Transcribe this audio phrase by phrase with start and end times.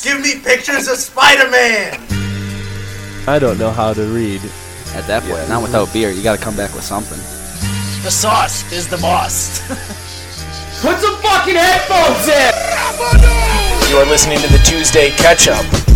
[0.00, 2.00] Give me pictures of Spider Man!
[3.26, 4.40] I don't know how to read.
[4.94, 6.10] At that point, not without beer.
[6.10, 7.18] You got to come back with something.
[8.04, 9.58] The sauce is the boss.
[10.80, 13.90] Put some fucking headphones in!
[13.90, 15.87] You are listening to the Tuesday Catch Up.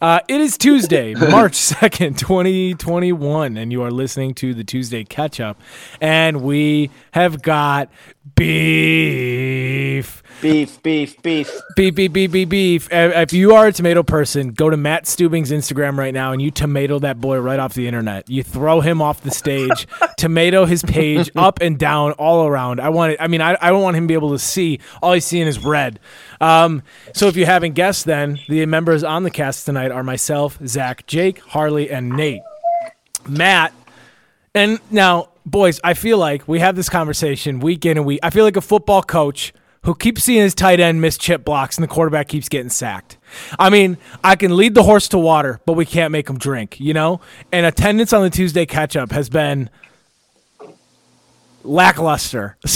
[0.00, 5.40] Uh, it is Tuesday, March 2nd, 2021, and you are listening to the Tuesday Catch
[5.40, 5.58] Up.
[6.00, 7.90] And we have got
[8.34, 10.22] beef.
[10.42, 11.50] Beef, beef, beef.
[11.76, 12.88] Beef, beef, beef, beef, beef.
[12.90, 16.50] If you are a tomato person, go to Matt Stubing's Instagram right now and you
[16.50, 18.28] tomato that boy right off the internet.
[18.28, 22.80] You throw him off the stage, tomato his page up and down, all around.
[22.80, 23.18] I want it.
[23.20, 24.78] I mean, I, I don't want him to be able to see.
[25.02, 26.00] All he's seeing is red.
[26.40, 26.82] Um,
[27.14, 31.06] so if you haven't guessed, then the members on the cast tonight are myself, Zach,
[31.06, 32.42] Jake, Harley, and Nate.
[33.26, 33.72] Matt,
[34.54, 38.20] and now, boys, I feel like we have this conversation week in and week.
[38.22, 39.52] I feel like a football coach
[39.86, 43.16] who keeps seeing his tight end miss chip blocks and the quarterback keeps getting sacked.
[43.58, 46.78] I mean, I can lead the horse to water, but we can't make him drink,
[46.80, 47.20] you know?
[47.52, 49.70] And attendance on the Tuesday catch up has been
[51.62, 52.56] lackluster.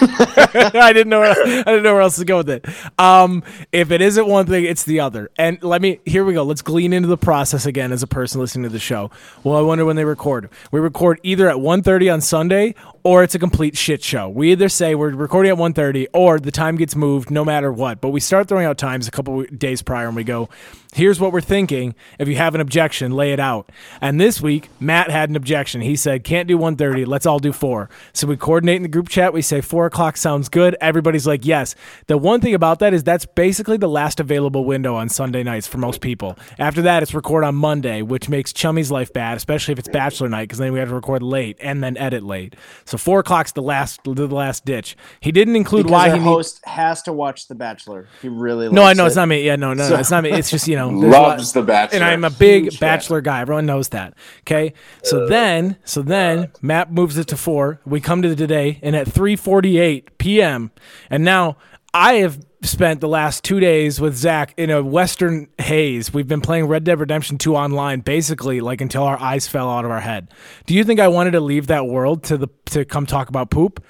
[0.00, 2.66] I didn't know where, I didn't know where else to go with it.
[2.98, 5.30] Um, if it isn't one thing, it's the other.
[5.36, 6.42] And let me here we go.
[6.42, 9.10] Let's glean into the process again as a person listening to the show.
[9.44, 10.48] Well, I wonder when they record.
[10.72, 14.28] We record either at 1.30 on Sunday or it's a complete shit show.
[14.28, 18.00] We either say we're recording at 1.30 or the time gets moved no matter what.
[18.00, 20.48] But we start throwing out times a couple days prior and we go,
[20.92, 21.94] here's what we're thinking.
[22.18, 23.70] If you have an objection, lay it out.
[24.00, 25.80] And this week, Matt had an objection.
[25.80, 27.06] He said, can't do 1.30.
[27.06, 27.88] Let's all do 4.
[28.12, 29.32] So we coordinate in the group chat.
[29.32, 30.76] We say 4 o'clock sounds good.
[30.80, 31.74] Everybody's like, yes.
[32.06, 35.66] The one thing about that is that's basically the last available window on Sunday nights
[35.66, 36.36] for most people.
[36.58, 40.28] After that, it's record on Monday, which makes Chummy's life bad, especially if it's bachelor
[40.28, 42.56] night, because then we have to record late and then edit late.
[42.90, 44.96] So 4 o'clock's the last the last ditch.
[45.20, 48.08] He didn't include Because why our he need- host has to watch The Bachelor.
[48.20, 49.08] He really no, I know it.
[49.08, 49.42] it's not me.
[49.46, 50.32] Yeah, no, no, no, it's not me.
[50.32, 51.96] It's just you know, there's lot- Loves The Bachelor.
[52.00, 52.88] and I'm a big Huge fan.
[52.96, 53.42] Bachelor guy.
[53.42, 54.14] Everyone knows that.
[54.40, 54.72] Okay,
[55.04, 57.80] so then, so then, Matt moves it to four.
[57.86, 60.72] We come to the today, and at 3:48 p.m.
[61.08, 61.58] and now
[61.94, 66.12] I have spent the last two days with Zach in a Western haze.
[66.12, 69.84] We've been playing Red Dead Redemption 2 online, basically like until our eyes fell out
[69.84, 70.30] of our head.
[70.66, 73.50] Do you think I wanted to leave that world to the to come talk about
[73.50, 73.84] poop?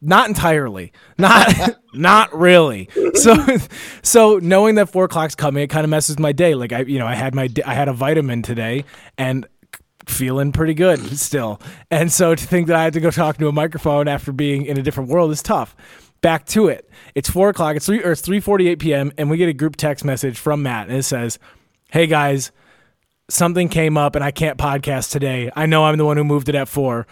[0.00, 0.92] Not entirely.
[1.18, 2.88] Not not really.
[3.14, 3.34] So
[4.02, 6.54] so knowing that four o'clock's coming, it kind of messes my day.
[6.54, 8.84] Like I you know I had my I had a vitamin today
[9.18, 9.46] and
[10.06, 11.60] feeling pretty good still.
[11.90, 14.66] And so to think that I had to go talk to a microphone after being
[14.66, 15.74] in a different world is tough.
[16.24, 16.88] Back to it.
[17.14, 17.76] It's four o'clock.
[17.76, 19.12] It's three or it's three forty eight p.m.
[19.18, 21.38] and we get a group text message from Matt and it says,
[21.90, 22.50] "Hey guys,
[23.28, 25.50] something came up and I can't podcast today.
[25.54, 27.06] I know I'm the one who moved it at four.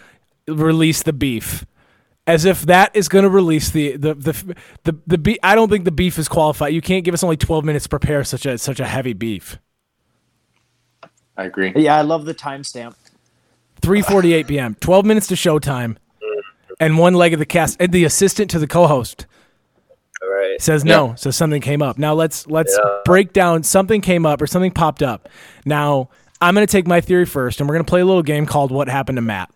[0.48, 1.66] Release the beef."
[2.26, 5.36] As if that is going to release the the the the, the beef.
[5.42, 6.72] I don't think the beef is qualified.
[6.72, 9.58] You can't give us only twelve minutes to prepare such a such a heavy beef.
[11.36, 11.74] I agree.
[11.76, 12.94] Yeah, I love the timestamp.
[13.82, 14.74] 3:48 p.m.
[14.80, 15.98] 12 minutes to showtime,
[16.82, 17.76] and one leg of the cast.
[17.80, 19.26] And the assistant to the co-host
[20.22, 20.60] Right.
[20.60, 21.14] says no.
[21.16, 21.98] So something came up.
[21.98, 22.90] Now let's let's Yeah.
[23.04, 23.62] break down.
[23.62, 25.28] Something came up or something popped up.
[25.64, 26.10] Now
[26.40, 28.46] I'm going to take my theory first, and we're going to play a little game
[28.46, 29.50] called "What Happened to Matt."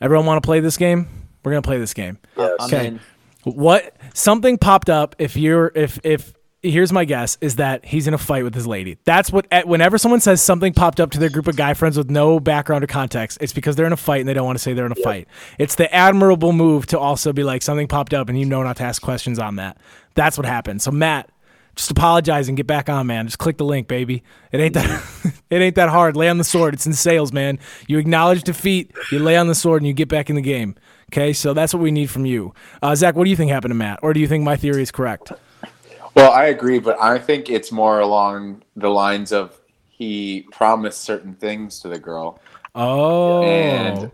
[0.00, 1.06] Everyone want to play this game?
[1.44, 2.18] We're going to play this game.
[2.36, 2.86] I'm Okay.
[2.88, 3.00] in.
[3.44, 5.14] What something popped up?
[5.18, 6.32] If you're if if
[6.64, 8.96] here's my guess is that he's in a fight with his lady.
[9.04, 12.10] That's what whenever someone says something popped up to their group of guy friends with
[12.10, 14.62] no background or context, it's because they're in a fight and they don't want to
[14.62, 15.28] say they're in a fight.
[15.58, 18.76] It's the admirable move to also be like something popped up and you know not
[18.78, 19.78] to ask questions on that.
[20.14, 20.80] That's what happened.
[20.80, 21.30] So Matt,
[21.74, 23.26] just apologize and get back on, man.
[23.26, 24.22] Just click the link, baby.
[24.52, 25.02] It ain't that
[25.50, 26.16] it ain't that hard.
[26.16, 26.74] Lay on the sword.
[26.74, 27.58] It's in sales, man.
[27.88, 30.76] You acknowledge defeat, you lay on the sword, and you get back in the game.
[31.12, 33.14] Okay, so that's what we need from you, uh, Zach.
[33.14, 35.32] What do you think happened to Matt, or do you think my theory is correct?
[36.14, 39.58] Well, I agree, but I think it's more along the lines of
[39.88, 42.40] he promised certain things to the girl
[42.74, 44.10] Oh, and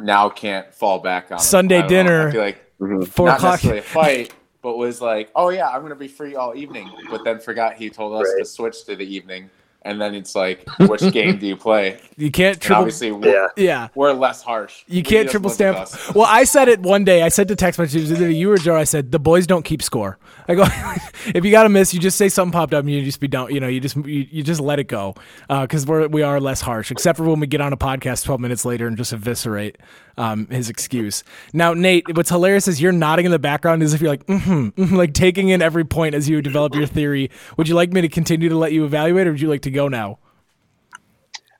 [0.00, 1.38] now can't fall back on.
[1.38, 1.88] Sunday I know.
[1.88, 2.28] dinner.
[2.28, 3.02] I feel like mm-hmm.
[3.02, 3.52] four not o'clock.
[3.54, 7.24] necessarily a fight, but was like, oh yeah, I'm gonna be free all evening, but
[7.24, 8.38] then forgot he told us Right.
[8.40, 9.50] to switch to the evening,
[9.82, 11.98] and then it's like, which game do you play?
[12.16, 12.80] You can't And triple.
[12.82, 13.46] obviously, we're, Yeah.
[13.56, 13.88] Yeah.
[13.94, 14.84] we're less harsh.
[14.86, 15.88] You can't triple stamp.
[16.14, 17.22] Well, I said it one day.
[17.22, 18.76] I said to text messages either you or Joe.
[18.76, 20.18] I said the boys don't keep score.
[20.48, 20.64] I go,
[21.34, 23.28] if you got to miss, you just say something popped up and you just be
[23.28, 23.52] down.
[23.54, 25.14] You know, you just you, you just let it go
[25.48, 26.90] because we're we are less harsh.
[26.90, 29.76] Except for when we get on a podcast twelve minutes later and just eviscerate
[30.16, 31.22] um, his excuse.
[31.52, 34.68] Now, Nate, what's hilarious is you're nodding in the background as if you're like, mm-hmm,
[34.68, 37.30] mm-hmm, like taking in every point as you develop your theory.
[37.56, 39.67] Would you like me to continue to let you evaluate, or would you like to
[39.70, 40.18] go now?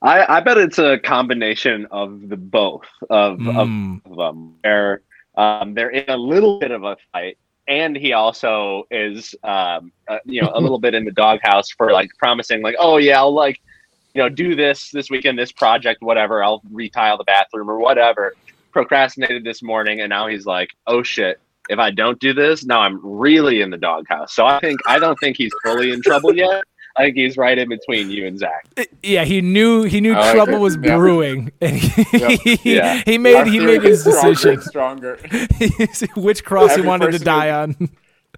[0.00, 4.00] I, I bet it's a combination of the both of, Mm.
[4.06, 4.54] of them.
[4.62, 5.02] Where
[5.36, 10.18] um, they're in a little bit of a fight, and he also is, um, uh,
[10.24, 13.34] you know, a little bit in the doghouse for like promising, like, oh yeah, I'll
[13.34, 13.60] like,
[14.14, 16.42] you know, do this this weekend, this project, whatever.
[16.42, 18.34] I'll retile the bathroom or whatever.
[18.72, 21.40] Procrastinated this morning, and now he's like, oh shit.
[21.70, 24.34] If I don't do this, now I'm really in the doghouse.
[24.34, 26.64] So I think I don't think he's fully in trouble yet.
[26.98, 28.66] I think he's right in between you and Zach.
[28.76, 30.60] Uh, yeah, he knew he knew oh, I like trouble it.
[30.60, 30.96] was Yeah.
[30.96, 33.02] brewing, and he, Yeah.
[33.06, 34.60] he made Our he made his stronger decision.
[34.68, 35.18] Stronger.
[36.16, 37.90] Which cross he wanted to die who- on.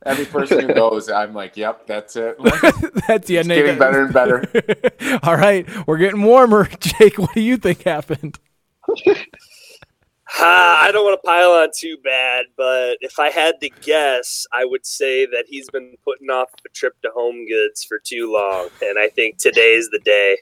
[0.06, 2.38] Every person who goes, I'm like, yep, that's it.
[3.06, 3.48] That's the It's end.
[3.48, 5.20] getting better and better.
[5.22, 6.68] All right, we're getting warmer.
[6.80, 8.38] Jake, what do you think happened?
[10.38, 14.65] I don't want to pile on too bad, but if I had to guess, I
[14.65, 18.69] would say that he's been putting off a trip to Home Goods for too long,
[18.82, 20.38] and I think today's the day.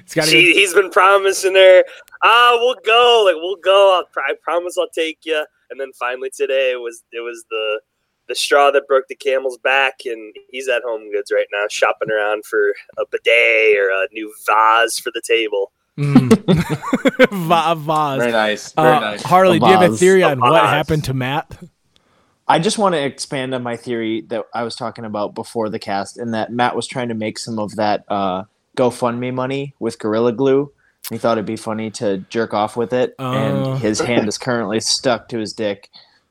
[0.00, 1.84] It's got to She, he's been promising her,
[2.22, 3.98] ah, we'll go, like we'll go.
[3.98, 5.44] I'll, I promise I'll take you.
[5.70, 7.80] And then finally today it was it was the
[8.28, 12.10] the straw that broke the camel's back, and he's at Home Goods right now, shopping
[12.10, 15.72] around for a bidet or a new vase for the table.
[15.98, 18.18] Va- vase.
[18.18, 18.72] Very nice.
[18.72, 19.22] Very Uh, nice.
[19.22, 21.58] Harley, do you have a theory on A what happened to Matt?
[22.48, 25.78] I just want to expand on my theory that I was talking about before the
[25.78, 28.44] cast, and that Matt was trying to make some of that uh,
[28.76, 30.72] GoFundMe money with Gorilla Glue.
[31.10, 33.32] He thought it'd be funny to jerk off with it, Oh.
[33.32, 35.90] and his hand is currently stuck to his dick,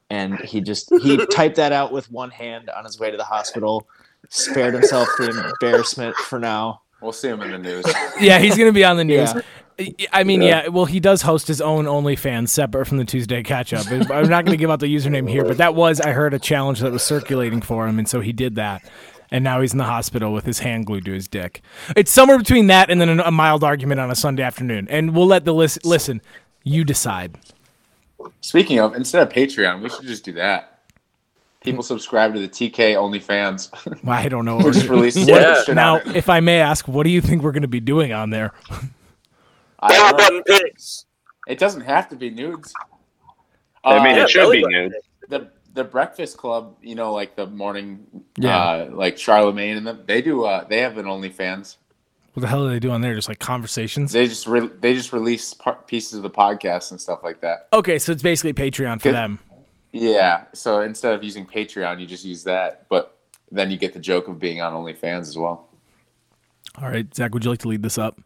[0.09, 3.23] and he just he typed that out with one hand on his way to the
[3.23, 3.87] hospital,
[4.29, 5.29] spared himself the
[5.61, 6.80] embarrassment for now.
[7.01, 7.85] We'll see him in the news.
[8.19, 9.33] Yeah, he's going to be on the news.
[9.33, 9.41] Yeah.
[9.79, 10.67] I- I mean, yeah.
[10.67, 13.87] Well, he does host his own OnlyFans separate from the Tuesday catch up.
[13.89, 16.39] I'm not going to give out the username here, but that was I heard a
[16.39, 18.83] challenge that was circulating for him, and so he did that.
[19.31, 21.61] And now he's in the hospital with his hand glued to his dick.
[21.95, 24.87] It's somewhere between that and then a mild argument on a Sunday afternoon.
[24.89, 26.21] And we'll let the list listen.
[26.63, 27.37] You decide.
[28.41, 30.80] Speaking of, instead of Patreon, we should just do that.
[31.61, 33.69] People subscribe to the TK OnlyFans.
[34.03, 34.57] Well, I don't know.
[34.57, 35.61] We'll just release Yeah.
[35.67, 35.73] yeah.
[35.73, 38.31] now, if I may ask, what do you think we're going to be doing on
[38.31, 38.51] there?
[39.79, 40.17] I don't know.
[40.17, 41.05] button pics.
[41.47, 42.73] It doesn't have to be nudes.
[43.83, 44.93] I mean, Uh, it should belly be button nude.
[45.29, 48.05] the the Breakfast Club, you know, like the morning,
[48.37, 48.57] Yeah.
[48.57, 50.01] uh, like Charlemagne and them.
[50.05, 50.43] They do.
[50.43, 51.77] Uh, they have an OnlyFans.
[52.33, 53.13] What the hell do they do on there?
[53.15, 54.11] Just like conversations?
[54.11, 57.67] They just re- they just release par- pieces of the podcast and stuff like that.
[57.71, 59.39] Okay, so it's basically Patreon for them.
[59.91, 60.45] Yeah.
[60.53, 63.17] So instead of using Patreon, you just use that, but
[63.51, 65.67] then you get the joke of being on OnlyFans as well.
[66.81, 68.19] All right, Zach, would you like to lead this up?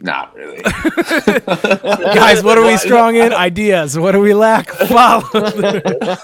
[0.00, 0.62] Not really.
[2.14, 3.32] Guys, what are we strong in?
[3.34, 3.98] Ideas.
[3.98, 4.70] What do we lack?
[4.70, 5.22] Follow.
[5.34, 6.20] it's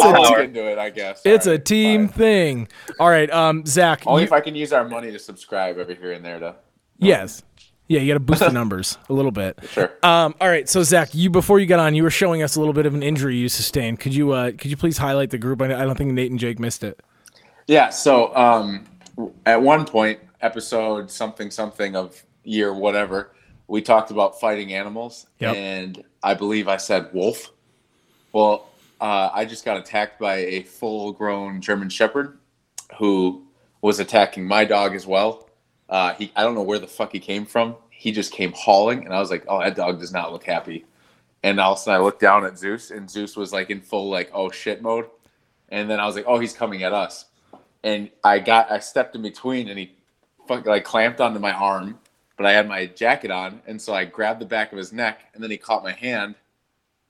[0.00, 1.22] a I'll t- into it, I guess.
[1.24, 2.68] it's All a team thing.
[2.98, 4.02] All right, um, Zach.
[4.06, 6.54] Only you- if I can use our money to subscribe every here and there, though.
[6.98, 7.42] yes.
[7.88, 9.58] Yeah, you got to boost the numbers a little bit.
[9.70, 9.92] Sure.
[10.02, 12.58] Um, all right, so Zach, you before you got on, you were showing us a
[12.60, 14.00] little bit of an injury you sustained.
[14.00, 15.62] Could you uh, could you please highlight the group?
[15.62, 17.00] I, I don't think Nate and Jake missed it.
[17.66, 17.90] Yeah.
[17.90, 18.84] So um,
[19.44, 23.32] at one point, episode something something of year whatever,
[23.68, 25.54] we talked about fighting animals, Yep.
[25.56, 27.50] and I believe I said wolf.
[28.32, 28.68] Well,
[29.00, 32.38] uh, I just got attacked by a full-grown German Shepherd
[32.98, 33.44] who
[33.80, 35.45] was attacking my dog as well.
[35.88, 37.76] Uh, he, I don't know where the fuck he came from.
[37.90, 40.84] He just came hauling, and I was like, "Oh, that dog does not look happy."
[41.42, 43.80] And all of a sudden, I looked down at Zeus, and Zeus was like in
[43.80, 45.06] full like "oh shit" mode.
[45.68, 47.26] And then I was like, "Oh, he's coming at us."
[47.82, 49.92] And I got, I stepped in between, and he
[50.46, 51.98] fucking like clamped onto my arm,
[52.36, 55.26] but I had my jacket on, and so I grabbed the back of his neck,
[55.34, 56.34] and then he caught my hand,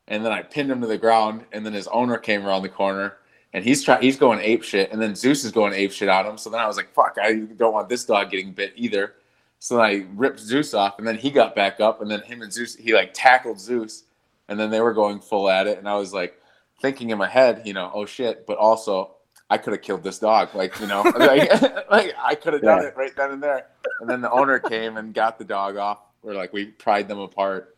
[0.09, 2.69] and then I pinned him to the ground, and then his owner came around the
[2.69, 3.17] corner,
[3.57, 6.27] and he's trying, he's going ape shit, and then Zeus is going ape shit on
[6.27, 6.37] him.
[6.37, 9.15] So then I was like, "Fuck, I don't want this dog getting bit either."
[9.61, 12.43] So then I ripped Zeus off, and then he got back up, and then him
[12.43, 14.05] and Zeus, he like tackled Zeus,
[14.49, 16.39] and then they were going full at it, and I was like
[16.83, 19.13] thinking in my head, you know, oh shit, but also
[19.49, 21.51] I could have killed this dog, like you know, like,
[21.91, 22.89] like I could have done Yeah.
[22.89, 23.69] it right then and there.
[24.03, 27.21] And then the owner came and got the dog off, we're like we pried them
[27.21, 27.75] apart,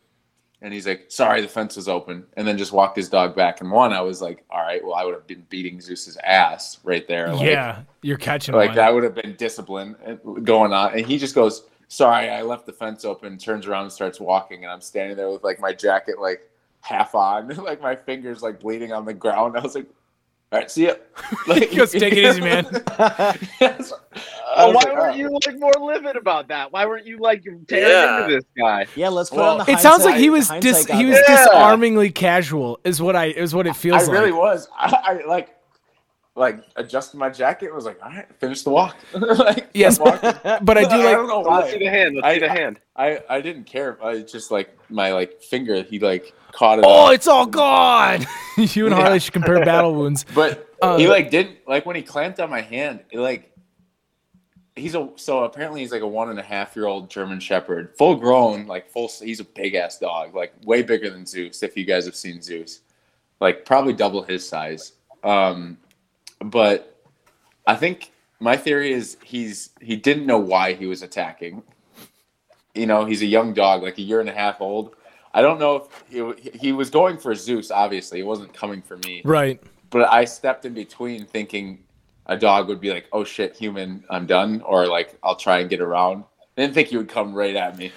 [0.61, 3.61] and he's like, "Sorry, the fence was open," and then just walked his dog back.
[3.61, 6.79] And one, I was like, "All right, well, I would have been beating Zeus's ass
[6.83, 8.75] right there." Like, yeah, you're catching like one.
[8.75, 10.97] that would have been discipline uh, going on.
[10.97, 14.63] And he just goes, "Sorry, I left the fence open." Turns around and starts walking,
[14.63, 16.49] and I'm standing there with like my jacket like
[16.81, 19.55] half on, like my fingers like bleeding on the ground.
[19.57, 19.87] I was like,
[20.51, 20.95] "All right, see ya."
[21.47, 22.65] Like, He goes, "Take it easy, man."
[23.61, 23.93] Yes.
[24.59, 26.71] I Oh, why like, weren't "Oh." you like more livid about that?
[26.71, 28.23] Why weren't you like tearing Yeah.
[28.23, 28.85] into this guy?
[28.95, 29.71] Yeah, let's put Well, on the.
[29.71, 31.19] It sounds like he was dis- he was.
[31.27, 31.45] Yeah.
[31.45, 32.79] disarmingly casual.
[32.83, 34.01] Is what I is what it feels.
[34.07, 34.09] Like.
[34.09, 34.39] I really like.
[34.41, 34.69] was.
[34.77, 35.55] I, I like,
[36.35, 38.95] like adjusted my jacket was like, all right, finish the walk.
[39.13, 40.21] like, Yes, kept
[40.65, 42.15] but I do I like don't know Let's see the hand.
[42.15, 42.79] Let's I- see the hand.
[42.95, 43.97] I, I didn't care.
[44.03, 45.83] I just like my like finger.
[45.83, 46.85] He like caught it.
[46.85, 48.25] Oh, on- it's all gone.
[48.57, 50.25] you and Harley should compare battle wounds.
[50.35, 53.01] but Uh, he like didn't like when he clamped on my hand.
[53.11, 53.48] It like
[54.79, 57.95] he's a so apparently he's like a one and a half year old German Shepherd,
[57.97, 59.09] full grown, like full.
[59.21, 61.61] He's a big ass dog, like way bigger than Zeus.
[61.63, 62.81] If you guys have seen Zeus,
[63.39, 64.93] like probably double his size.
[65.23, 65.77] Um,
[66.39, 67.03] but
[67.67, 71.61] I think my theory is he's he didn't know why he was attacking.
[72.75, 74.95] You know, he's a young dog, like a year and a half old.
[75.33, 77.71] I don't know if he, he was going for Zeus.
[77.71, 79.61] Obviously, he wasn't coming for me Right.
[79.89, 81.79] but I stepped in between thinking
[82.29, 85.69] a dog would be like, "Oh shit, human, I'm done," or like, "I'll try and
[85.69, 86.23] get around."
[86.57, 87.91] I didn't think he would come right at me.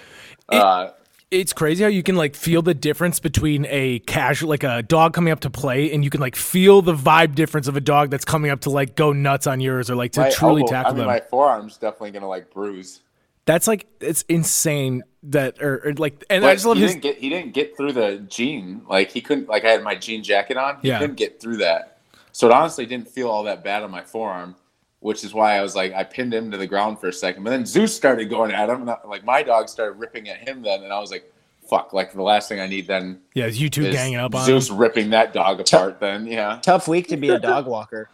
[0.49, 0.89] uh,
[1.31, 5.13] It's crazy how you can like feel the difference between a casual, like a dog
[5.13, 8.09] coming up to play, and you can like feel the vibe difference of a dog
[8.11, 10.91] that's coming up to like go nuts on yours or like to truly elbow- tackle
[10.91, 11.07] I mean, them.
[11.07, 12.99] my forearm's definitely gonna like bruise.
[13.45, 16.91] That's like it's insane that or, or like, and I just love he his.
[16.91, 18.83] didn't get he didn't get through the jean.
[18.87, 19.49] Like he couldn't.
[19.49, 20.77] Like I had my jean jacket on.
[20.81, 20.99] He Yeah.
[20.99, 21.92] couldn't get through that.
[22.33, 24.55] So it honestly didn't feel all that bad on my forearm,
[24.99, 27.43] which is why I was like, I pinned him to the ground for a second.
[27.43, 30.37] But then Zeus started going at him, and I- like my dog started ripping at
[30.47, 30.61] him.
[30.63, 31.31] Then, and I was like,
[31.69, 34.45] "Fuck!" Like the last thing I need then Yeah, you two is ganging up on
[34.45, 34.77] Zeus him.
[34.77, 35.99] ripping that dog apart.
[35.99, 38.09] Then, yeah, Tough week to be a dog walker.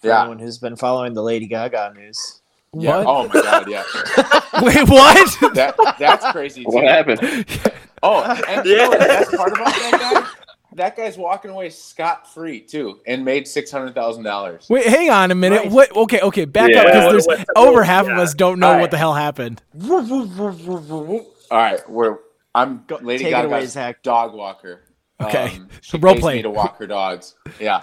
[0.00, 0.20] For Yeah.
[0.20, 2.40] anyone who's been following the Lady Gaga news.
[2.74, 2.98] yeah.
[2.98, 3.06] What?
[3.06, 3.82] Oh my god, yeah.
[4.62, 5.54] Wait, what?
[5.54, 6.62] That that's crazy.
[6.64, 6.70] Too.
[6.70, 7.20] What happened?
[8.02, 10.30] Oh, and you know what the best part about that guy?
[10.76, 14.66] That guy's walking away scot free too, and made six hundred thousand dollars.
[14.68, 15.62] Wait, hang on a minute.
[15.64, 15.72] Right.
[15.72, 15.96] What?
[15.96, 16.80] Okay, okay, back Yeah.
[16.80, 19.62] up because there's what- over half of us don't know All what the hell happened.
[19.90, 22.18] All right, we're
[22.54, 24.02] I'm Lady take it away, Zach.
[24.02, 24.82] dog walker.
[25.20, 25.56] Okay.
[25.56, 26.36] um, she Role pays play.
[26.36, 27.34] me to walk her dogs.
[27.58, 27.82] Yeah,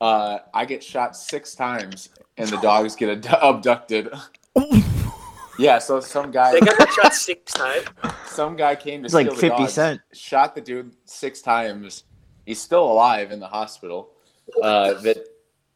[0.00, 4.08] uh, I get shot six times, and the dogs get ad- abducted.
[5.58, 7.84] yeah, so some guy, They got shot six times.
[8.26, 10.00] some guy came to It's like steal the 50 dogs, Cent.
[10.12, 12.04] Shot the dude six times.
[12.46, 14.10] He's still alive in the hospital.
[14.62, 15.18] Uh, that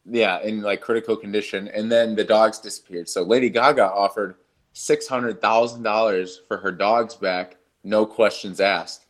[0.05, 3.07] yeah, in like critical condition, and then the dogs disappeared.
[3.07, 4.37] So Lady Gaga offered
[4.73, 9.05] six hundred thousand dollars for her dogs back, no questions asked.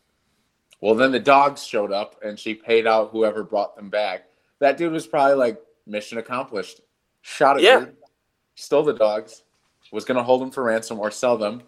[0.82, 4.24] Well, then the dogs showed up, and she paid out whoever brought them back.
[4.60, 6.82] That dude was probably like mission accomplished.
[7.22, 7.80] Shot a Yeah.
[7.82, 7.96] dude,
[8.56, 9.44] stole the dogs,
[9.92, 11.62] was gonna hold them for ransom or sell them.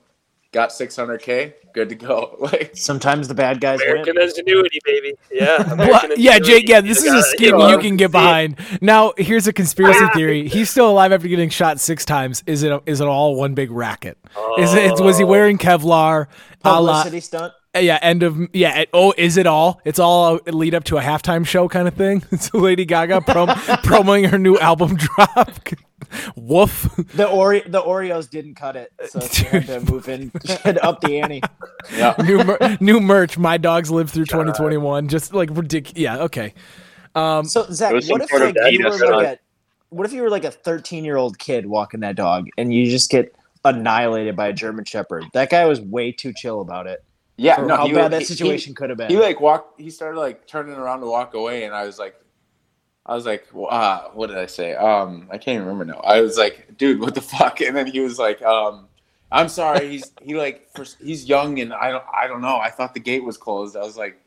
[0.54, 2.38] Got six hundred k, good to go.
[2.40, 4.30] Like Sometimes the bad guys American win.
[4.30, 5.14] ingenuity, baby.
[5.32, 5.74] Yeah.
[5.78, 6.38] Well, yeah.
[6.40, 6.70] Jake.
[6.70, 8.58] Yeah, this is a gotta- scheme know, you can get behind.
[8.80, 10.48] Now, here's a conspiracy theory.
[10.48, 12.44] He's still alive after getting shot six times.
[12.46, 12.82] Is it?
[12.86, 14.18] Is it all one big racket?
[14.60, 14.94] Is it?
[15.00, 15.04] Oh.
[15.04, 16.28] Was he wearing Kevlar?
[16.64, 17.54] A la, Publicity stunt.
[17.76, 18.80] Yeah, end of yeah.
[18.80, 19.82] it- oh, is it all?
[19.86, 22.24] It's all a lead up to a halftime show kind of thing.
[22.32, 23.50] It's Lady Gaga prom-
[23.84, 25.50] promoting her new album drop.
[26.36, 26.90] Woof.
[27.16, 30.76] The Ore- the Oreos didn't cut it, so she had to move in, she had
[30.76, 31.42] to up the ante.
[31.96, 32.14] yeah.
[32.24, 33.38] new mer- new merch.
[33.38, 35.08] My dogs live through 2021.
[35.08, 36.00] Just like ridiculous.
[36.00, 36.20] Yeah.
[36.20, 36.54] Okay.
[37.16, 39.40] Um, So Zach, It was some what if like you were like a,
[39.90, 42.90] what if you were like a 13 year old kid walking that dog and you
[42.90, 45.24] just get annihilated by a German Shepherd?
[45.34, 47.04] That guy was way too chill about it.
[47.38, 49.10] Yeah, no, how he- bad that he- situation could have been.
[49.10, 49.80] He like walked.
[49.80, 52.16] He started like turning around to walk away, and I was like,
[53.06, 54.76] I was like, uh, what did I say?
[54.76, 56.00] Um, I can't even remember now.
[56.00, 57.60] I was like, dude, what the fuck?
[57.62, 58.88] And then he was like, um,
[59.32, 59.90] I'm sorry.
[59.90, 62.58] He's he like for, he's young, and I don't I don't know.
[62.58, 63.76] I thought the gate was closed.
[63.76, 64.20] I was like.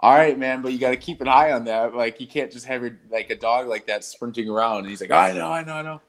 [0.00, 1.94] All right, man, but you got to keep an eye on that.
[1.94, 4.78] Like, you can't just have your like a dog like that sprinting around.
[4.80, 6.00] And he's like, I know, I know, I know.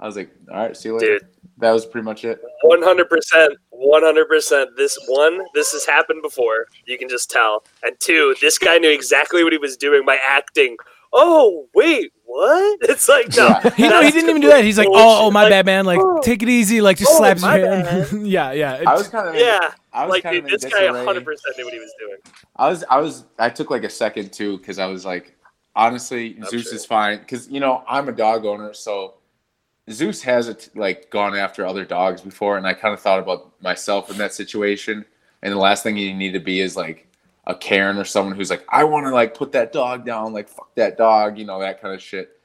[0.00, 1.18] I was like, all right, see you later.
[1.18, 1.28] Dude.
[1.58, 2.40] That was pretty much it.
[2.62, 4.70] One hundred percent, one hundred percent.
[4.76, 6.66] This one, this has happened before.
[6.86, 7.64] You can just tell.
[7.82, 10.76] And two, this guy knew exactly what he was doing by acting.
[11.12, 12.78] Oh wait, what?
[12.88, 13.70] It's like no, Yeah.
[13.70, 14.62] He, no, he didn't even do that.
[14.62, 15.84] He's like, oh, oh, my Like, bad, man.
[15.84, 16.20] Like, oh.
[16.22, 16.80] take it easy.
[16.80, 18.26] Like, just Oh, slaps my your hand.
[18.28, 18.82] yeah, yeah.
[18.86, 21.24] I was kind of Yeah, I was like kind dude, of in this guy hundred
[21.24, 22.18] percent knew what he was doing.
[22.56, 25.34] I was, I was, I took like a second too because I was like,
[25.74, 26.74] honestly, I'm Zeus sure.
[26.74, 29.14] is fine because you know I'm a dog owner, so
[29.90, 33.52] Zeus has it like gone after other dogs before, and I kind of thought about
[33.62, 35.04] myself in that situation.
[35.42, 37.06] And the last thing you need to be is like
[37.46, 40.48] a Karen or someone who's like, I want to like put that dog down, like
[40.48, 42.38] fuck that dog, you know that kind of shit.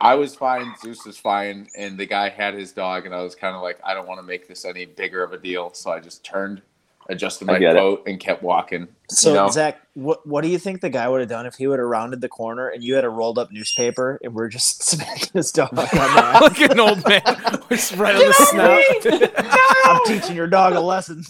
[0.00, 3.34] I was fine, Zeus was fine, and the guy had his dog, and I was
[3.34, 5.90] kind of like, I don't want to make this any bigger of a deal, so
[5.90, 6.62] I just turned,
[7.10, 7.78] adjusted I my get it.
[7.78, 8.88] coat, and kept walking.
[9.10, 9.50] So you know?
[9.50, 11.88] Zach, what what do you think the guy would have done if he would have
[11.88, 15.50] rounded the corner and you had a rolled up newspaper and we're just smacking his
[15.52, 16.42] dog on the ass?
[16.42, 17.22] like an old man.
[17.68, 19.34] Just right on the snout.
[19.84, 21.24] I'm teaching your dog a lesson.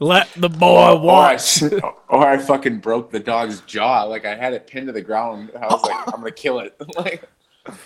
[0.00, 1.62] Let the boy or I, watch.
[2.08, 4.04] or I fucking broke the dog's jaw.
[4.04, 5.50] Like I had it pinned to the ground.
[5.58, 6.74] I was like, I'm gonna kill it.
[6.96, 7.28] like,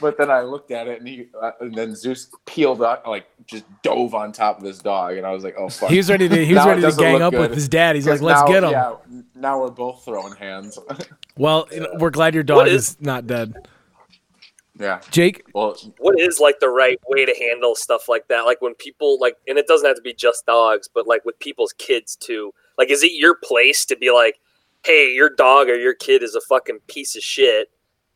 [0.00, 3.26] But then I looked at it, and he, uh, and then Zeus peeled up, like
[3.46, 6.08] just dove on top of this dog, and I was like, "Oh fuck!" He was
[6.08, 7.96] ready to he was ready to doesn't gang look up with his dad.
[7.96, 8.70] He's like, let's now- get him.
[8.70, 8.94] Yeah,
[9.34, 10.78] now we're both throwing hands.
[11.36, 13.54] Well, you we're glad your dog What is, is- not dead.
[14.78, 15.00] yeah.
[15.10, 18.42] Jake, Well, what is like the right way to handle stuff like that?
[18.42, 21.38] Like when people like, and it doesn't have to be just dogs, but like with
[21.38, 22.52] people's kids too.
[22.76, 24.40] Like, is it your place to be like,
[24.84, 27.70] hey, your dog or your kid is a fucking piece of shit?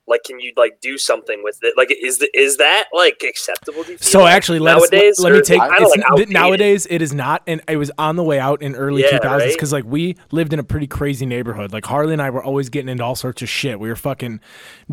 [0.09, 1.75] Like, can you like do something with it?
[1.77, 3.83] Like, is the, is that like acceptable?
[3.83, 5.61] Do you feel, So like, actually, let, us, nowadays, let me take.
[5.61, 6.33] kinda, It's, like, outdated?
[6.33, 9.39] nowadays, it is not, and it was on the way out in early Yeah, 2000s
[9.39, 9.53] right?
[9.53, 11.73] because like we lived in a pretty crazy neighborhood.
[11.73, 13.81] Like Harley and I were always getting into all sorts of shit.
[13.81, 14.41] We were fucking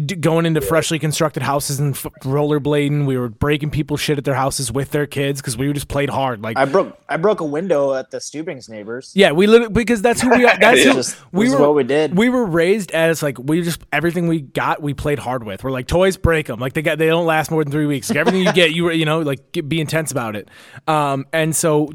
[0.03, 3.05] d- going into freshly constructed houses and f- rollerblading.
[3.05, 6.09] We were breaking people's shit at their houses with their kids because we just played
[6.09, 6.41] hard.
[6.41, 9.11] Like I broke I broke a window at the Stubings neighbors.
[9.15, 10.57] Yeah, we literally because that's who we are.
[10.63, 11.61] That's It's who, just- we this were.
[11.61, 12.17] what we did.
[12.17, 15.63] We were raised as like we just everything we got we played hard with.
[15.63, 16.59] We're like toys break them.
[16.59, 18.09] Like they got they don't last more than three weeks.
[18.09, 20.49] Like, everything you get, you were you know like get, be intense about it.
[20.87, 21.91] Um, and so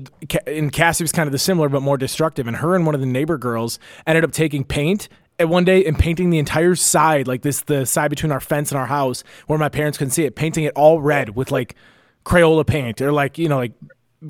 [0.47, 2.47] and Cassie was kind of the similar but more destructive.
[2.47, 5.09] And her and one of the neighbor girls ended up taking paint.
[5.41, 8.73] And one day, and painting the entire side, like this, the side between our fence
[8.73, 11.77] and our house, where my parents couldn't see it, painting it all red with like
[12.25, 13.73] Crayola paint or like you know like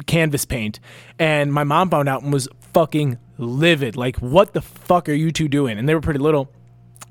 [0.07, 0.81] canvas paint.
[1.19, 3.97] And my mom found out and was fucking livid.
[3.97, 5.79] Like, what the fuck are you two doing?
[5.79, 6.51] And they were pretty little.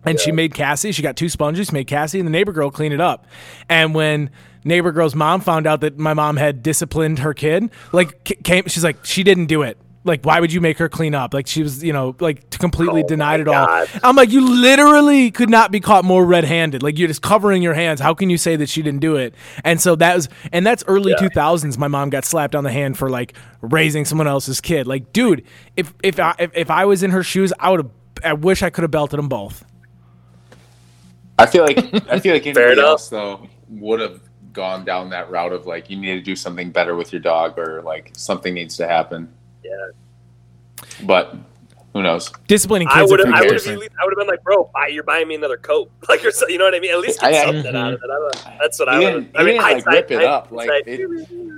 [0.09, 0.91] And she made Cassie.
[0.91, 1.71] She got two sponges.
[1.71, 3.27] Made Cassie and the neighbor girl clean it up.
[3.69, 4.29] And when
[4.63, 8.83] neighbor girl's mom found out that my mom had disciplined her kid, like came, she's
[8.83, 9.77] like, she didn't do it.
[10.03, 11.33] Like, why would you make her clean up?
[11.33, 13.85] Like, she was, you know, like completely oh denied it all.
[14.01, 16.81] I'm like, you literally could not be caught more red-handed.
[16.81, 17.99] Like, you're just covering your hands.
[17.99, 19.35] How can you say that she didn't do it?
[19.65, 21.77] And so that was, and that's early 2000s.
[21.77, 24.87] My mom got slapped on the hand for like raising someone else's kid.
[24.87, 25.43] Like, dude,
[25.75, 27.91] if if I if, if I was in her shoes, I would have.
[28.23, 29.63] I wish I could have belted them both.
[31.39, 31.77] I feel like
[32.09, 34.21] I feel like Fair anybody else though would have
[34.53, 37.57] gone down that route of like you need to do something better with your dog
[37.59, 39.31] or like something needs to happen.
[39.63, 39.71] Yeah.
[41.03, 41.35] But
[41.93, 42.31] who knows?
[42.47, 43.35] Disciplining kids would are have.
[43.35, 43.63] pretty I would have.
[43.63, 43.91] different.
[44.01, 46.47] I would have been like, bro, buy, you're buying me another coat, like or so,
[46.47, 46.91] you know what I mean.
[46.91, 48.09] At least get I- I- something out of it.
[48.09, 48.15] I
[48.47, 49.23] don't, that's what He I didn't- would.
[49.25, 51.56] he I mean, didn't, like, hindsight- rip it up, like, hindsight- it-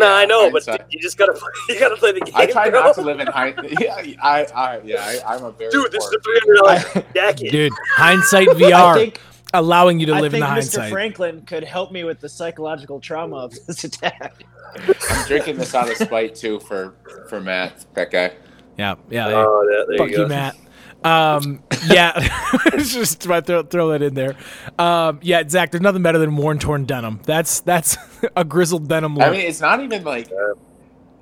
[0.00, 0.86] no, I know, but hindsight.
[0.90, 2.34] you just gotta you gotta play the game.
[2.36, 2.80] I try bro.
[2.82, 3.72] not to live in hindsight.
[3.80, 7.06] Yeah, I, I, yeah, I, I'm a very Dude, this is a three hundred dollar
[7.14, 7.50] jacket.
[7.52, 9.20] Dude, hindsight VR I think
[9.54, 10.52] allowing you to I live in think the Mr.
[10.54, 10.92] hindsight.
[10.92, 14.44] Franklin could help me with the psychological trauma of this attack.
[14.76, 16.94] I'm drinking this out of spite too for
[17.28, 18.32] for Matt, that guy.
[18.76, 19.26] yeah, yeah.
[19.28, 20.28] Oh, yeah, there Fuck you you, go.
[20.28, 20.56] Matt.
[21.04, 22.28] Um, yeah,
[22.76, 24.36] just about to throw that in there.
[24.78, 27.20] Um, yeah, Zach, there's nothing better than worn torn denim.
[27.24, 27.96] That's that's
[28.36, 29.26] a grizzled denim look.
[29.26, 30.30] I mean, it's not even like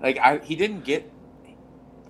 [0.03, 1.13] like I he didn't get.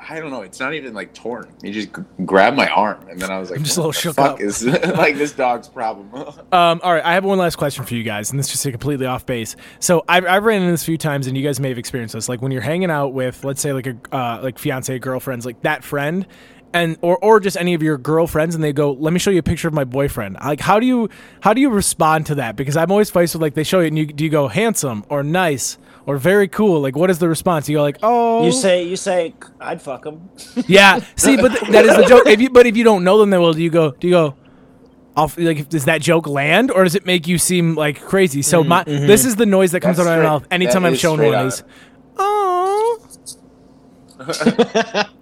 [0.01, 0.43] I don't know.
[0.43, 1.53] It's not even like torn.
[1.63, 3.93] He just g- grabbed my arm, and then I was like, I'm just a little
[3.93, 4.65] the shook fuck up." Is
[4.97, 6.15] like this dog's problem?
[6.15, 8.67] Um, all right, I have one last question for you guys, and this is just
[8.67, 9.57] a completely off base.
[9.81, 12.15] So I've, I've ran into this a few times, and you guys may have experienced
[12.15, 12.29] this.
[12.29, 15.61] Like when you're hanging out with, let's say, like a uh, like fiance, girlfriends, like
[15.63, 16.27] that friend,
[16.73, 19.39] and or or just any of your girlfriends, and they go, "Let me show you
[19.39, 21.09] a picture of my boyfriend." Like, how do you
[21.41, 22.57] how do you respond to that?
[22.57, 25.05] Because I'm always faced with like they show you, and you do you go handsome
[25.09, 26.81] or nice or very cool?
[26.81, 27.69] Like, what is the response?
[27.69, 30.29] You go like, "Oh, You say you say I'd fuck him.
[30.67, 32.27] yeah." See, but th- that is the joke.
[32.27, 33.93] If you but if you don't know them, then well, do you go?
[33.93, 34.37] Do you go?
[35.17, 38.41] I'll, like, does that joke land, or does it make you seem like crazy?
[38.43, 39.07] So mm-hmm, my mm-hmm.
[39.07, 41.01] this is the noise that comes That's out of my mouth anytime that I'm is
[41.01, 41.65] showing one of these.
[42.17, 43.01] Oh,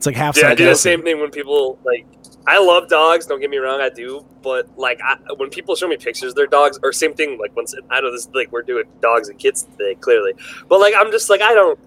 [0.00, 0.34] it's like half.
[0.34, 2.06] Dude, I do the same thing when people like.
[2.46, 3.26] I love dogs.
[3.26, 4.24] Don't get me wrong, I do.
[4.40, 7.54] But like, I, when people show me pictures of their dogs, or same thing, like
[7.54, 10.32] once I know this, like we're doing dogs and kids today, clearly.
[10.70, 11.78] But like, I'm just like, I don't,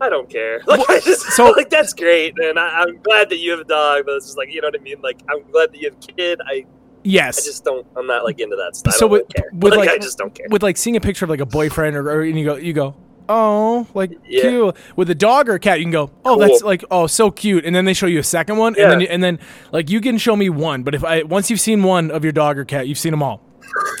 [0.00, 0.62] I don't care.
[0.66, 3.64] Like, I just so- like that's great, and I, I'm glad that you have a
[3.64, 4.04] dog.
[4.06, 5.02] But it's just like, you know what I mean?
[5.02, 6.40] Like, I'm glad that you have a kid.
[6.46, 6.64] I,
[7.04, 7.38] Yes.
[7.38, 7.86] I just don't.
[7.96, 8.94] I'm not like into that stuff.
[8.94, 9.50] I so don't with, really care.
[9.52, 10.46] with like, like I just don't care.
[10.48, 12.72] with like seeing a picture of like a boyfriend or, or and you go you
[12.72, 12.96] go
[13.28, 14.40] oh like Yeah.
[14.42, 14.76] cute.
[14.96, 17.64] With a dog or a cat you can go oh that's like oh so cute.
[17.64, 19.08] And then they show you a second one and then Yeah.
[19.10, 19.38] and then
[19.72, 22.32] like you can show me one but if I once you've seen one of your
[22.32, 23.42] dog or cat you've seen them all.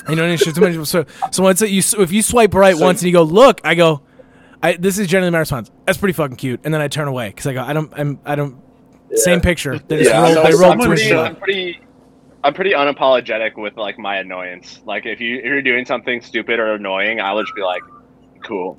[0.08, 0.84] You know what I mean?
[0.86, 3.74] so so once you if you swipe right So- once and you go look I
[3.74, 4.02] go
[4.62, 5.70] I this is generally my response.
[5.84, 6.60] That's pretty fucking cute.
[6.64, 8.56] And then I turn away because I go I don't I'm I don't
[9.14, 9.78] same picture.
[9.78, 11.80] They just Yeah, roll, so they roll someone through should- I'm pretty,
[12.44, 14.80] I'm pretty unapologetic with like my annoyance.
[14.84, 17.82] Like if you if you're doing something stupid or annoying, I'll just be like,
[18.44, 18.78] cool,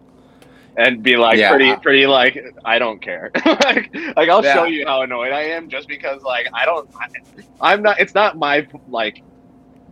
[0.78, 1.50] and be like Yeah.
[1.50, 3.32] pretty pretty like I don't care.
[3.46, 4.54] like, like I'll Yeah.
[4.54, 7.08] show you how annoyed I am just because like I don't, I,
[7.74, 8.00] I'm not.
[8.00, 9.22] It's not my like.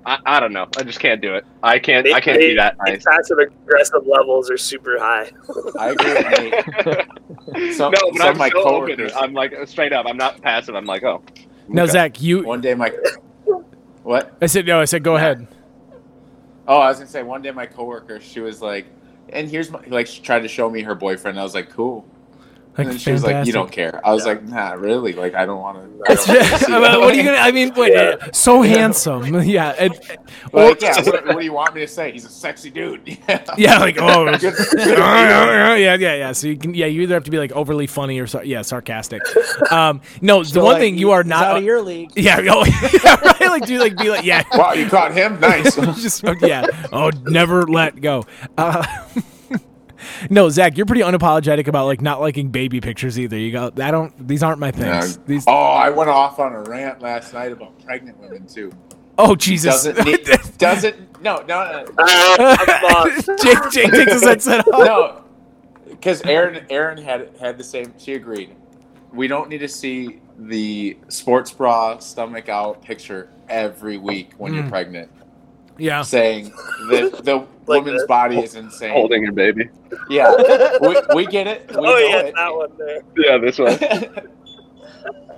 [0.06, 0.68] I, I don't know.
[0.78, 1.46] I just can't do it.
[1.62, 2.08] I can't.
[2.14, 3.04] I can't They- be that they- nice.
[3.04, 5.30] Passive aggressive levels are super high.
[5.78, 7.74] I agree with Nate.
[7.76, 9.12] Some, no, but some I'm of my so open.
[9.18, 10.06] I'm like straight up.
[10.08, 10.76] I'm not passive.
[10.76, 11.22] I'm like, oh.
[11.68, 11.92] No, okay.
[11.92, 12.94] Zach you One day, my
[14.04, 14.38] what?
[14.42, 15.46] I said no I said go ahead
[16.66, 18.86] Oh, I was gonna say one day my coworker, she was like,
[19.30, 21.40] and here's my like she tried to show me her boyfriend.
[21.40, 22.06] I was like, cool.
[22.78, 24.00] Like, and then she was like, you don't care.
[24.06, 25.14] I was like, nah, really?
[25.14, 26.68] Like, I don't want to.
[26.70, 27.38] Well, what are you gonna?
[27.38, 29.42] I mean, wait, uh, so handsome.
[29.48, 29.70] Yeah.
[29.80, 29.94] And,
[30.52, 31.02] or- Like, yeah.
[31.02, 32.12] What, what do you want me to say?
[32.12, 33.02] He's a sexy dude.
[33.08, 36.32] Yeah, yeah like oh, Good- good yeah, yeah, yeah.
[36.34, 39.22] So you can, yeah, you either have to be like overly funny or yeah, sarcastic.
[39.72, 42.12] Um, no, the one like, thing you are not out of your league.
[42.16, 43.50] Yeah, oh, yeah, right.
[43.50, 44.44] Like, do like be like, yeah.
[44.54, 45.40] Wow, you caught him.
[45.40, 45.76] Nice.
[45.76, 46.68] Just oh, yeah.
[46.92, 48.26] Oh, never let go.
[48.58, 48.86] Uh,
[50.30, 53.38] no, Zach, you're pretty unapologetic about like not liking baby pictures either.
[53.38, 54.28] You go, I don't.
[54.28, 55.02] These aren't my Yeah.
[55.02, 55.18] things.
[55.26, 55.46] These.
[55.48, 58.72] Oh, I went off on a rant last night about pregnant women too.
[59.18, 59.84] Oh Jesus.
[59.84, 63.06] Doesn't need, doesn't no no no
[63.42, 64.86] Jake, Jake takes his headset off.
[64.86, 65.24] no
[65.90, 67.94] because Aaron Aaron had had the same.
[67.98, 68.56] She agreed.
[69.12, 74.64] We don't need to see the sports bra stomach out picture every week when you're
[74.66, 74.70] Mm.
[74.70, 75.12] pregnant.
[75.78, 76.02] Yeah.
[76.02, 76.46] saying
[76.90, 78.08] that the Like woman's this?
[78.08, 78.92] body is insane.
[78.92, 79.70] Holding your baby.
[80.10, 80.34] Yeah,
[80.82, 81.70] we, we get it.
[81.70, 82.36] We oh yeah, it.
[82.36, 83.02] that one there.
[83.18, 83.78] Yeah, this one.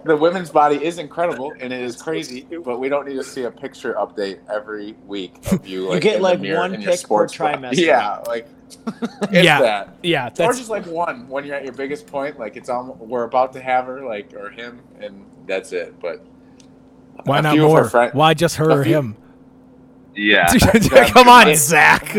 [0.05, 3.43] the women's body is incredible and it is crazy, but we don't need to see
[3.43, 5.89] a picture update every week of you.
[5.89, 7.53] Like, get, like, one in your pic per sports bra.
[7.55, 7.77] trimester.
[7.85, 8.47] Yeah, like
[9.23, 9.95] it's Yeah, that.
[10.03, 12.39] yeah, or just like one when you're at your biggest point.
[12.39, 12.97] Like it's on.
[12.99, 15.99] We're about to have her, like or him, and that's it.
[15.99, 16.23] But
[17.25, 17.89] Why a not few of her more?
[17.89, 19.17] friend- Why just her a or few- him?
[20.91, 21.07] Yeah.
[21.09, 22.15] Come on, Zach.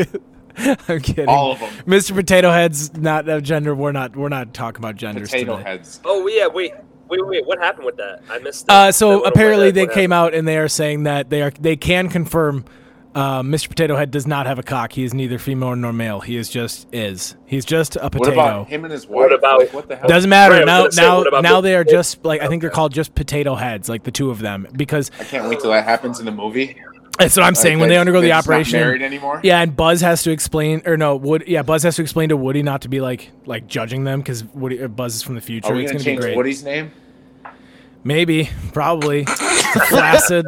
[0.88, 1.28] I'm kidding.
[1.28, 1.68] All of 'em.
[1.86, 2.14] Mr.
[2.14, 3.74] Potato Head's not a gender.
[3.74, 4.16] We're not.
[4.16, 5.70] We're not talking about genders Potato today.
[5.70, 6.00] heads.
[6.04, 6.72] Oh yeah, wait,
[7.08, 7.46] wait, wait.
[7.46, 8.22] What happened with that?
[8.30, 8.66] I missed.
[8.66, 8.88] That.
[8.88, 9.74] Uh, so went over my apparently head.
[9.74, 12.64] they What came out and they are saying that they are they can confirm
[13.14, 13.68] uh, Mr.
[13.68, 14.92] Potato Head does not have a cock.
[14.92, 16.20] He is neither female nor male.
[16.20, 17.36] He is just is.
[17.46, 18.32] He's just a What potato.
[18.32, 19.14] about him and his wife?
[19.30, 20.08] What about- Like, what the hell?
[20.08, 21.22] Doesn't matter Right, I was now.
[21.24, 24.02] say, now, now they are just like I think they're called just potato heads, like
[24.04, 26.76] the two of them, because I can't wait till that happens in the movie.
[27.20, 27.78] That's what I'm saying.
[27.78, 29.40] when they they're- undergo the they're not operation, married anymore?
[29.44, 31.44] Yeah, and Buzz has to explain, or no, Wood.
[31.46, 34.44] Yeah, Buzz has to explain to Woody not to be like like judging them because
[34.44, 35.72] Woody or Buzz is from the future.
[35.72, 36.36] Are we it's gonna gonna be change great.
[36.36, 36.90] Woody's name?
[38.02, 39.24] Maybe, probably.
[39.88, 40.46] Flaccid.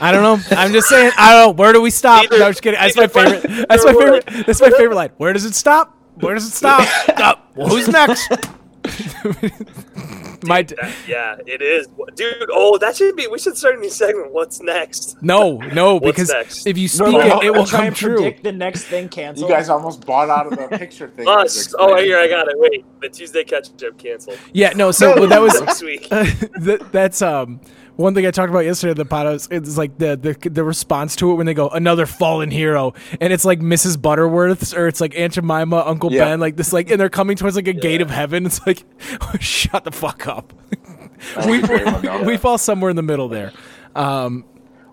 [0.00, 0.56] I don't know.
[0.56, 1.12] I'm just saying.
[1.16, 1.62] I don't know.
[1.62, 2.28] Where do we stop?
[2.30, 2.80] No, I'm just kidding.
[2.80, 3.66] That's my favorite.
[3.68, 4.24] That's my favorite.
[4.46, 5.10] That's my favorite line.
[5.18, 5.96] Where does it stop?
[6.16, 6.86] Where does it stop?
[7.16, 7.52] Stop.
[7.56, 8.30] Well, who's next?
[10.44, 10.74] my d-
[11.06, 12.48] Yeah, it is, dude.
[12.52, 13.26] Oh, that should be.
[13.26, 14.32] We should start a new segment.
[14.32, 15.16] What's next?
[15.22, 16.66] no, no, because next?
[16.66, 18.32] if you speak no, it, it will come true.
[18.42, 19.48] the next thing canceled.
[19.50, 21.26] You guys almost bought out of the picture thing.
[21.28, 21.74] Us.
[21.78, 22.04] Oh, explaining.
[22.06, 22.54] here I got it.
[22.58, 24.38] Wait, the Tuesday catch up canceled.
[24.52, 24.90] Yeah, no.
[24.90, 26.08] So well, that was next week.
[26.08, 27.60] that, that's um
[27.96, 29.26] one thing I talked about yesterday at the pod.
[29.26, 32.94] was- It's like the, the the response to it when they go another fallen hero,
[33.20, 34.00] and it's like Mrs.
[34.00, 36.24] Butterworth's or it's like Aunt Jemima, Uncle Yeah.
[36.24, 38.46] Ben, like this, like and they're coming towards like a gate of heaven.
[38.46, 38.84] It's like,
[39.40, 40.52] shut the fuck up.
[41.46, 42.22] we was a great one, though.
[42.24, 43.52] we fall somewhere in the middle there.
[43.94, 44.44] Um,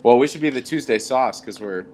[0.04, 1.86] Well, we should be the Tuesday sauce because we're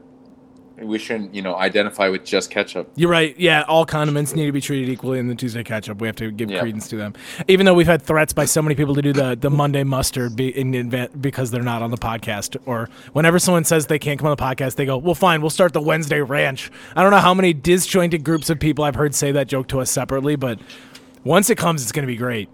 [0.81, 2.91] we shouldn't you know identify with just ketchup.
[2.95, 3.37] You're right.
[3.39, 5.99] Yeah, all condiments need to be treated equally in the Tuesday catch-up.
[5.99, 6.59] We have to give Yeah.
[6.59, 7.13] credence to them,
[7.47, 10.35] even though we've had threats by so many people to do the the Monday mustard
[10.35, 12.57] be in advan- because they're not on the podcast.
[12.65, 15.49] Or whenever someone says they can't come on the podcast, they go, "Well, fine, we'll
[15.49, 19.15] start the Wednesday ranch." I don't know how many disjointed groups of people I've heard
[19.15, 20.59] say that joke to us separately, but
[21.23, 22.49] once it comes, it's going to be great.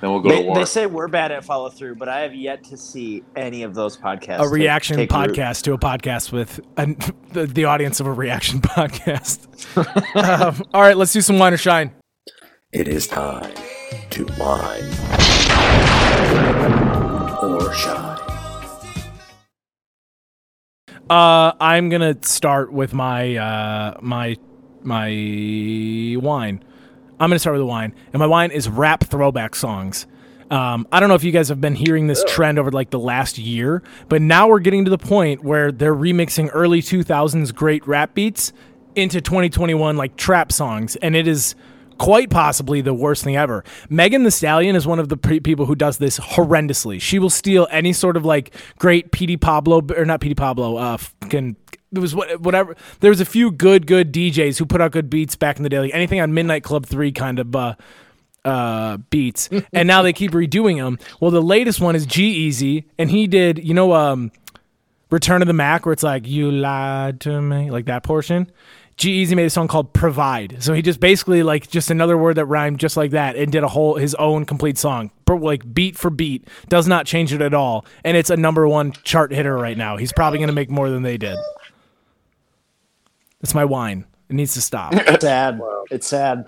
[0.00, 0.54] Then we'll go They, to war.
[0.56, 3.74] they say we're bad at follow through, but I have yet to see any of
[3.74, 4.40] those podcasts.
[4.40, 5.30] A reaction take root.
[5.36, 6.96] podcast to a podcast with an,
[7.32, 9.46] the, the audience of a reaction podcast.
[10.16, 11.92] um, all right, let's do some wine or shine.
[12.72, 13.52] It is time
[14.10, 14.84] to wine
[17.42, 18.18] or shine.
[21.10, 24.36] Uh, I'm gonna start with my uh, my
[24.82, 26.62] my wine.
[27.20, 30.06] I'm gonna start with the wine, and my wine is rap throwback songs.
[30.50, 32.98] Um, I don't know if you guys have been hearing this trend over like the
[32.98, 37.86] last year, but now we're getting to the point where they're remixing early 2000s great
[37.86, 38.52] rap beats
[38.94, 41.54] into 2021 like trap songs, and it is
[41.98, 43.64] quite possibly the worst thing ever.
[43.90, 47.00] Megan Thee Stallion is one of the pre- people who does this horrendously.
[47.00, 50.96] She will steal any sort of like great Petey Pablo or not Petey Pablo, uh,
[50.96, 51.56] fucking
[51.92, 52.76] there was what, whatever.
[53.00, 55.68] There was a few good good DJs who put out good beats back in the
[55.68, 57.74] day, like anything on Midnight Club Three kind of uh,
[58.44, 60.98] uh, beats, and now they keep redoing them.
[61.20, 64.32] Well, the latest one is G-Eazy, and he did you know um,
[65.10, 68.50] Return of the Mack, where it's like you lied to me, like that portion.
[68.96, 70.56] G-Eazy made a song called Provide.
[70.60, 73.62] So he just basically like just another word that rhymed just like that and did
[73.62, 75.12] a whole his own complete song.
[75.24, 76.48] per- Like beat for beat.
[76.68, 77.86] Does not change it at all.
[78.02, 79.98] And it's a number one chart hitter right now.
[79.98, 81.38] He's probably gonna make more than they did.
[83.42, 84.04] It's my wine.
[84.28, 84.92] It needs to stop.
[84.96, 85.60] It's sad.
[85.90, 86.46] It's sad.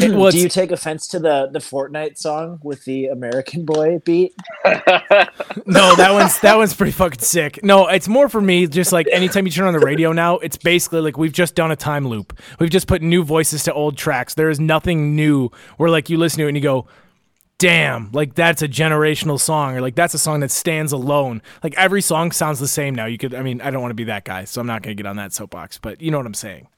[0.00, 3.98] It- well, Do you take offense to the the Fortnite song with the American Boy
[4.04, 4.32] beat?
[4.64, 7.62] no, that one's that one's pretty fucking sick.
[7.62, 8.66] No, it's more for me.
[8.66, 11.70] Just like anytime you turn on the radio now, it's basically like we've just done
[11.70, 12.38] a time loop.
[12.58, 14.32] We've just put new voices to old tracks.
[14.34, 16.86] There is nothing new where like you listen to it and you go,
[17.62, 21.42] "Damn!" Like that's a generational song, or like that's a song that stands alone.
[21.62, 23.06] Like every song sounds the same now.
[23.06, 24.94] You could, I mean, I don't want to be that guy, so I'm not gonna
[24.94, 25.78] get on that soapbox.
[25.78, 26.68] But you know what I'm saying?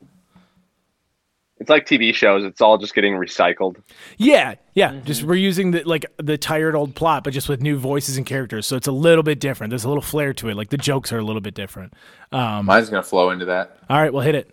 [1.58, 2.44] It's like TV shows.
[2.44, 3.76] It's all just getting recycled.
[4.18, 5.00] Yeah, yeah.
[5.04, 8.26] Just we're using the like the tired old plot, but just with new voices and
[8.26, 8.66] characters.
[8.66, 9.70] So it's a little bit different.
[9.70, 10.56] There's a little flair to it.
[10.56, 11.94] Like the jokes are a little bit different.
[12.32, 13.78] Um, Mine's gonna flow into that.
[13.88, 14.50] all right, well hit it.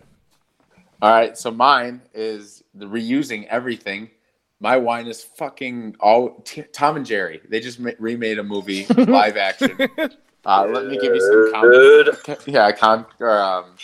[1.02, 4.08] All right, so mine is the reusing everything.
[4.62, 7.40] My wine is fucking all T- Tom and Jerry.
[7.48, 9.76] They just ma- remade a movie live action.
[10.46, 11.52] Uh, let me give you some
[12.24, 13.74] com- yeah, con- or, um,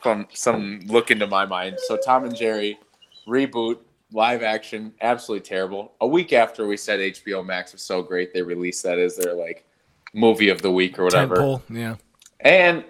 [0.00, 1.78] from some look into my mind.
[1.88, 2.78] So Tom and Jerry
[3.26, 3.78] reboot
[4.12, 5.94] live action, absolutely terrible.
[6.00, 9.34] A week after we said HBO Max was so great, they released that as their
[9.34, 9.66] like
[10.14, 11.36] movie of the week or whatever.
[11.36, 11.96] Tentpole, yeah.
[12.40, 12.84] And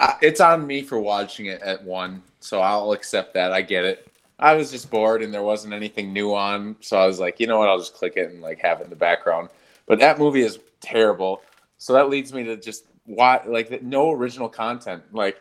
[0.00, 3.52] I- it's on me for watching it at one, so I'll accept that.
[3.52, 4.08] I get it.
[4.42, 7.46] I was just bored and there wasn't anything new on, so I was like, you
[7.46, 7.68] know what?
[7.68, 9.48] I'll just click it and like have it in the background.
[9.86, 11.42] But that movie is terrible,
[11.78, 15.02] so that leads me to just watch like no original content.
[15.12, 15.40] Like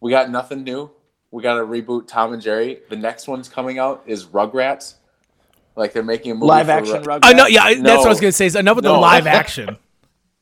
[0.00, 0.90] we got nothing new.
[1.30, 2.80] We got to reboot Tom and Jerry.
[2.88, 4.94] The next one's coming out is Rugrats.
[5.76, 7.20] Like they're making a movie Live for action Rugrats.
[7.22, 7.46] I know.
[7.46, 8.46] Yeah, I- that's what I was gonna say.
[8.46, 9.76] Is enough with the live action.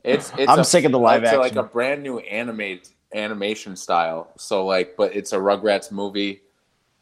[0.04, 1.40] It's, it's I'm a- sick of the live action.
[1.42, 4.32] it's a- like a brand new animate animation style.
[4.38, 6.42] So like, but it's a Rugrats movie.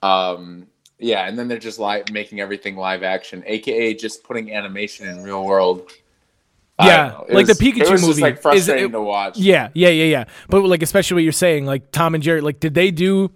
[0.02, 0.66] Um,
[1.04, 5.22] yeah, and then they're just live making everything live action, aka just putting animation in
[5.22, 5.90] real world.
[6.80, 7.24] Yeah, don't know.
[7.28, 8.12] It like was- the Pikachu it was movie.
[8.12, 9.38] Just like Is frustrating it- to watch.
[9.38, 10.24] Yeah, yeah, yeah, yeah.
[10.48, 12.40] But like, especially what you're saying, like Tom and Jerry.
[12.40, 13.30] Like, did they do?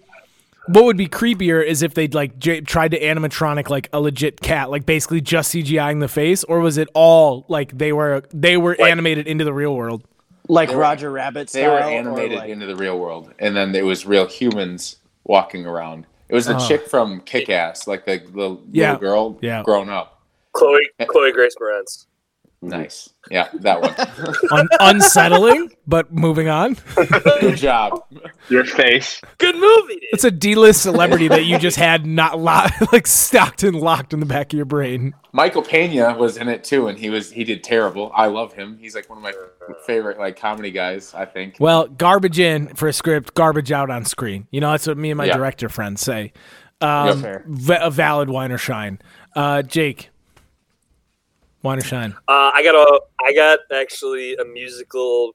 [0.67, 4.41] What would be creepier is if they'd like j- tried to animatronic like a legit
[4.41, 8.57] cat, like basically just CGIing the face, or was it all like they were they
[8.57, 10.03] were animated into the real world?
[10.49, 13.85] Like were- Roger Rabbit They were animated like- into the real world, and then there
[13.87, 16.07] was real humans walking around.
[16.29, 16.69] It was the Oh.
[16.69, 18.93] chick from Kick Ass, like the, the Yeah.
[18.93, 19.63] little girl Yeah.
[19.63, 20.21] grown up.
[20.53, 21.05] Chloe eh.
[21.07, 22.07] Chloe Grace Moretz.
[22.61, 23.11] Nice.
[23.31, 23.95] Yeah, that one.
[24.51, 26.77] Un- unsettling, but moving on.
[26.97, 28.03] Good job.
[28.49, 29.21] Your face.
[29.39, 30.03] Good movie, dude.
[30.13, 34.19] It's a D-list celebrity that you just had not lo- like stocked and locked in
[34.19, 35.15] the back of your brain.
[35.33, 38.11] Michael Pena was in it too, and he was he did terrible.
[38.13, 38.77] I love him.
[38.81, 39.33] He's like one of my
[39.87, 41.15] favorite like comedy guys.
[41.15, 41.57] I think.
[41.61, 44.49] Well, garbage in for a script, garbage out on screen.
[44.51, 45.13] You know, that's what me
[51.63, 52.13] wine or shine.
[52.29, 55.35] Uh, I got a, I got actually a musical,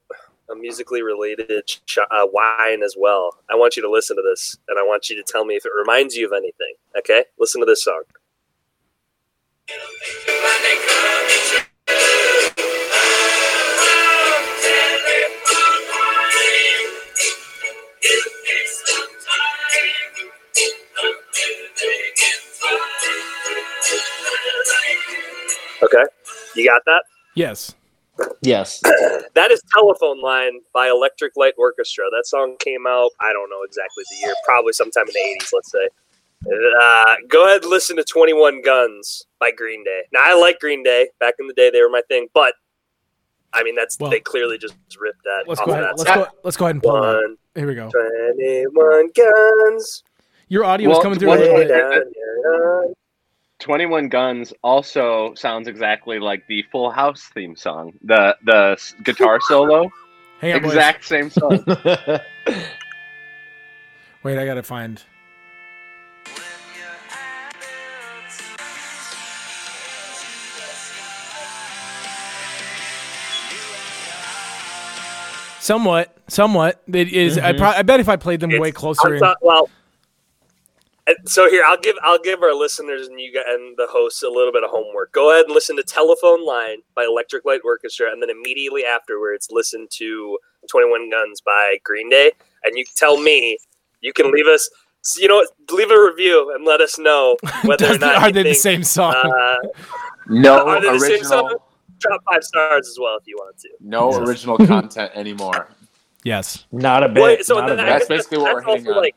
[0.50, 3.38] a musically related sh- uh, wine as well.
[3.50, 5.64] I want you to listen to this, and I want you to tell me if
[5.64, 6.74] it reminds you of anything.
[6.98, 8.02] Okay, listen to this song.
[25.84, 26.04] Okay,
[26.56, 27.02] you got that?
[27.34, 27.74] Yes.
[28.42, 28.80] Yes.
[29.34, 32.04] That is Telephone Line by Electric Light Orchestra.
[32.12, 35.50] That song came out, I don't know exactly the year, probably sometime in the 80s,
[35.52, 35.88] let's say.
[36.46, 40.02] Uh, go ahead and listen to 21 Guns by Green Day.
[40.12, 41.08] Now, I like Green Day.
[41.18, 42.54] Back in the day, they were my thing, but
[43.52, 45.90] I mean, that's Well, they clearly just ripped that Let's off go of ahead.
[45.90, 46.26] that Let's go.
[46.44, 47.16] Let's go ahead and pull it.
[47.24, 47.38] up.
[47.56, 47.90] Here we go.
[47.90, 50.04] 21 Guns.
[50.48, 51.30] Your audio is coming through.
[51.30, 52.94] one-
[53.68, 57.94] 21 Guns also sounds exactly like the Full House theme song.
[58.02, 59.90] The the guitar solo,
[60.40, 60.72] Hang on, boys.
[60.74, 61.64] exact same song.
[64.22, 65.02] Wait, I gotta find.
[75.60, 76.82] Somewhat, somewhat.
[76.92, 77.58] It is- I, Mhm.
[77.58, 79.70] pro- I bet if I played them way closer, I in, well,
[81.26, 84.28] so here I'll give I'll give our listeners and you guys, and the hosts a
[84.28, 85.12] little bit of homework.
[85.12, 89.48] Go ahead and listen to "Telephone Line" by Electric Light Orchestra, and then immediately afterwards
[89.50, 90.38] listen to
[90.70, 92.32] "Twenty One Guns" by Green Day,
[92.64, 93.58] and you tell me.
[94.00, 94.68] You can leave us,
[95.16, 98.42] you know, leave a review and let us know whether or not are you they
[98.42, 99.14] the same song?
[99.14, 99.56] Uh,
[100.28, 101.30] No are they the same original.
[101.30, 101.56] song?
[102.00, 103.70] Drop five stars as well if you want to.
[103.80, 105.68] No original content anymore.
[106.22, 106.66] yes.
[106.70, 107.22] Not a bit.
[107.22, 107.86] Well, so not a bit.
[107.86, 109.02] That's guess basically what that's we're hitting also on.
[109.04, 109.16] Like,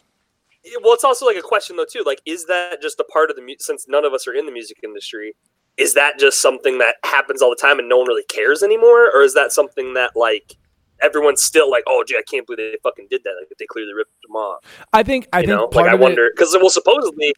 [0.83, 2.03] well, it's also like a question though too.
[2.05, 4.45] Like, is that just a part of the mu- since none of us are in
[4.45, 5.35] the music industry?
[5.77, 9.11] Is that just something that happens all the time and no one really cares anymore,
[9.15, 10.55] or is that something that like
[11.01, 13.33] everyone's still like, oh, gee, I can't believe they fucking did that.
[13.39, 14.63] Like, they clearly ripped them off.
[14.93, 17.29] I think I You think know, part like I it- wonder because well, supposedly.
[17.29, 17.33] I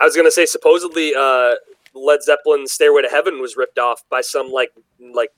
[0.00, 1.54] I was gonna say supposedly uh,
[1.94, 4.72] Led Zeppelin's "Stairway to Heaven" was ripped off by some like
[5.14, 5.30] like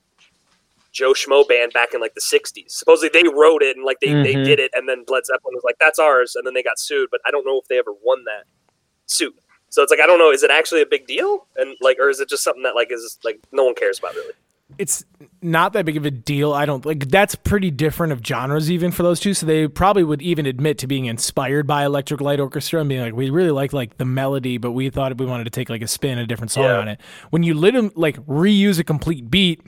[0.96, 2.70] Joe Schmo band back in like the '60s.
[2.70, 4.44] Supposedly they wrote it and like they, they Mhm.
[4.44, 7.08] did it, and then Led Zeppelin was like, "That's ours," and then they got sued.
[7.10, 8.44] But I don't know if they ever won that
[9.06, 9.36] suit.
[9.68, 10.30] So it's like I don't know.
[10.30, 11.46] Is it actually a big deal?
[11.56, 14.14] And like, or is it just something that like is like no one cares about
[14.14, 14.32] really?
[14.78, 15.04] it's
[15.42, 16.52] not that big of a deal.
[16.52, 19.32] I don't like that's pretty different of genres even for those two.
[19.32, 23.00] So they probably would even admit to being inspired by Electric Light Orchestra and being
[23.00, 25.82] like, we really like like the melody, but we thought we wanted to take like
[25.82, 26.78] a spin, a different song Yeah.
[26.80, 27.00] on it.
[27.30, 29.60] When you literally like reuse a complete beat,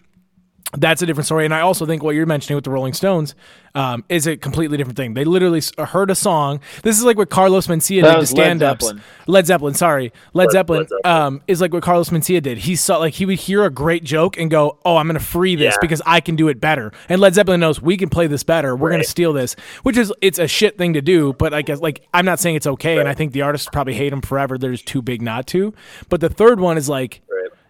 [0.76, 1.44] that's a different story.
[1.46, 3.34] And I also think what you're mentioning with the Rolling Stones
[3.74, 5.14] um, is a completely different thing.
[5.14, 6.60] They literally heard a song.
[6.82, 8.84] This is like what Carlos Mencia That did to Led stand ups.
[8.84, 9.02] Zeppelin.
[9.26, 10.12] Led Zeppelin, sorry.
[10.34, 11.00] Led, Led- Zeppelin, Led Zeppelin.
[11.26, 12.58] Um, is like what Carlos Mencia did.
[12.58, 15.24] He saw like he would hear a great joke and go, "Oh, I'm going to
[15.24, 15.78] free this Yeah.
[15.80, 18.76] because I can do it better." And Led Zeppelin knows we can play this better.
[18.76, 19.54] We're going to steal this,
[19.84, 21.32] which is it's a shit thing to do.
[21.32, 23.94] But I guess like I'm not saying it's okay, and I think the artists probably
[23.94, 24.58] hate him forever.
[24.58, 25.72] They're just too big not to.
[26.10, 27.22] But the third one is like.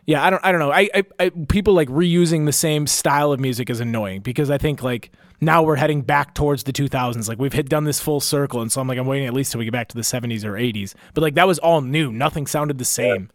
[0.08, 0.42] Yeah, I don't.
[0.42, 0.72] I don't know.
[0.72, 4.56] I, I, I people like reusing the same style of music is annoying because I
[4.56, 5.10] think like
[5.42, 7.28] now we're heading back towards the 2000s.
[7.28, 9.52] Like we've hit done this full circle, and so I'm like I'm waiting at least
[9.52, 10.94] till we get back to the 70s or 80s.
[11.12, 12.10] But like that was all new.
[12.10, 13.28] Nothing sounded the same.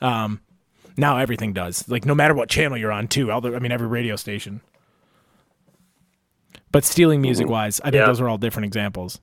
[0.00, 0.40] Um,
[0.96, 1.88] now everything does.
[1.88, 3.32] Like no matter what channel you're on, too.
[3.32, 4.60] All the, I mean, every radio station.
[6.70, 8.06] But stealing music wise, I think Yeah.
[8.06, 9.20] those are all different examples.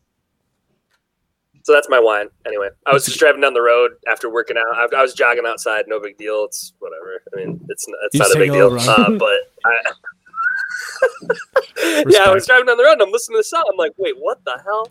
[1.67, 2.27] So that's my wine.
[2.45, 4.73] Anyway, I was just driving down the road after working out.
[4.73, 5.83] I, I was jogging outside.
[5.85, 6.45] No big deal.
[6.45, 7.21] It's whatever.
[7.33, 8.79] I mean, it's it's You not a big deal.
[8.79, 9.73] Uh, but I,
[12.07, 13.65] yeah, I was driving down the road and I'm listening to this song.
[13.69, 14.87] I'm like, wait, what the hell?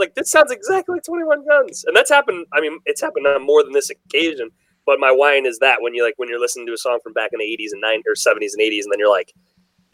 [0.00, 2.46] Like this sounds exactly like Twenty One Guns, and that's happened.
[2.52, 4.50] I mean, it's happened on more than this occasion.
[4.84, 7.12] But my wine is that when you like when you're listening to a song from
[7.12, 9.32] back in the 80s and 90s or 70s and 80s, and then you're like,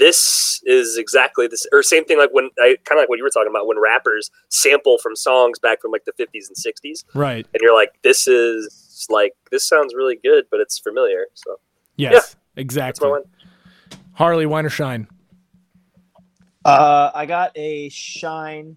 [0.03, 3.23] this is exactly this or same thing like when I kind of like what you
[3.25, 7.05] were talking about when rappers sample from songs back from like the 50s and 60s
[7.15, 7.47] Right.
[7.55, 11.61] and you're like this is like this sounds really good but it's familiar so
[11.97, 12.13] Yes.
[12.15, 13.11] that's Exactly.
[14.15, 15.07] Harley, wine or shine?
[16.65, 18.77] Uh, I got a shine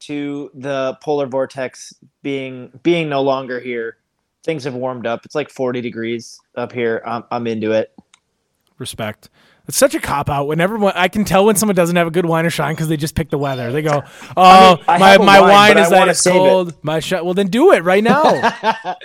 [0.00, 3.96] to the polar vortex being being no longer here.
[4.44, 5.24] Things have warmed up.
[5.24, 7.02] It's like 40 degrees up here.
[7.06, 7.94] I'm, I'm into it.
[8.78, 9.30] Respect.
[9.68, 10.48] It's such a cop out.
[10.48, 12.88] Whenever one- I can tell when someone doesn't have a good wine or shine because
[12.88, 13.70] they just pick the weather.
[13.70, 14.02] They go,
[14.36, 16.74] "Oh, I mean, I my my wine, wine is I that it's save it." cold.
[16.82, 17.24] My shine.
[17.24, 18.22] Well, then do it right now.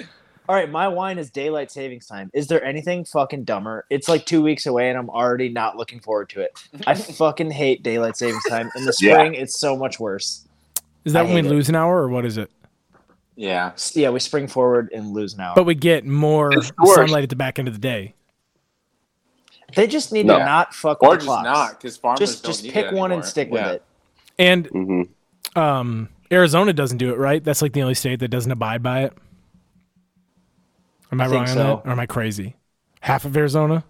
[0.49, 2.31] All right, my wine is daylight savings time.
[2.33, 3.85] Is there anything fucking dumber?
[3.89, 6.57] It's like two weeks away, and I'm already not looking forward to it.
[6.87, 8.71] I fucking hate daylight savings time.
[8.75, 9.13] In the Yeah.
[9.15, 10.45] spring, it's so much worse.
[11.03, 11.51] is that I when we it.
[11.51, 12.49] lose an hour or what is it?
[13.35, 13.73] Yeah.
[13.93, 15.53] Yeah, we spring forward and lose an hour.
[15.53, 16.95] But we get more It's the worst.
[16.95, 18.13] sunlight at the back end of the day.
[19.77, 20.37] They just need No.
[20.39, 21.45] to not fuck Or with the just clocks.
[21.45, 23.53] not, because farmers just don't just need pick it one and stick Yeah.
[23.67, 23.83] with it.
[24.37, 25.59] And Mm-hmm.
[25.59, 27.41] um, Arizona doesn't do it right.
[27.43, 29.13] That's like the only state that doesn't abide by it.
[31.11, 31.63] Am I, I wrong think on so.
[31.63, 32.55] that, or am I crazy?
[33.01, 33.83] Half of Arizona.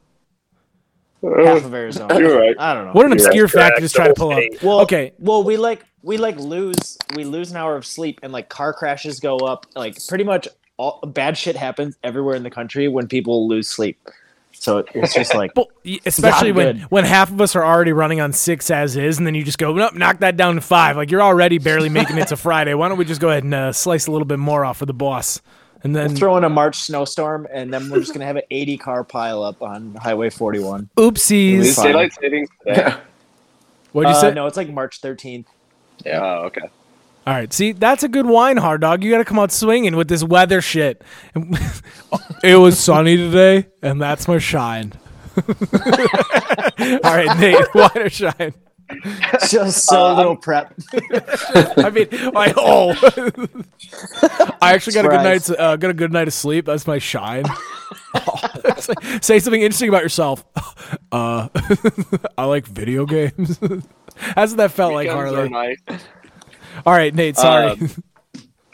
[1.23, 2.19] Half of Arizona.
[2.19, 2.55] You're right.
[2.59, 2.91] I don't know.
[2.93, 3.81] What an Yeah, obscure that's fact to correct.
[3.81, 4.43] just The try to whole pull up.
[4.53, 4.63] state.
[4.63, 5.13] Well, Okay.
[5.19, 8.71] Well, we like we like lose we lose an hour of sleep, and like car
[8.71, 9.65] crashes go up.
[9.75, 10.47] Like pretty much
[10.77, 13.97] all bad shit happens everywhere in the country when people lose sleep.
[14.59, 15.69] So it's just like Well,
[16.05, 16.81] especially when good.
[16.91, 19.57] when half of us are already running on six as is, and then you just
[19.57, 20.97] go, nope, knock that down to five.
[20.97, 22.73] Like you're already barely making it to Friday.
[22.73, 24.85] Why don't we just go ahead and uh, slice a little bit more off for
[24.85, 25.41] the boss?
[25.83, 28.77] And then, throw in a March snowstorm, and then we're just gonna have an 80
[28.79, 30.89] car pile up on Highway 41.
[30.97, 31.81] oopsies.
[31.81, 32.95] Daylight savings today?
[33.91, 34.33] What'd you Uh, say?
[34.33, 35.45] no, it's like March 13th.
[36.03, 36.19] Yeah.
[36.21, 36.67] Oh, okay.
[37.27, 39.03] All right, see, that's a good wine, hard dog.
[39.03, 41.01] You got to come out swinging with this weather shit.
[42.41, 44.93] it was sunny today, and that's my shine.
[45.35, 45.43] All
[47.03, 48.53] right, Nate, wine or shine?
[49.49, 50.73] Just so little prep.
[51.75, 52.95] I mean, I oh,
[54.61, 55.23] I actually got a good Surprise.
[55.25, 56.63] night's uh, got a good night of sleep.
[56.63, 57.43] That's my shine.
[58.13, 60.45] Like, Say something interesting about yourself.
[61.11, 61.49] Uh,
[62.37, 63.59] I like video games.
[64.15, 65.77] How's that felt like, Weekends are Harley?
[66.85, 67.37] All right, Nate.
[67.37, 67.71] Sorry.
[67.71, 68.03] Um,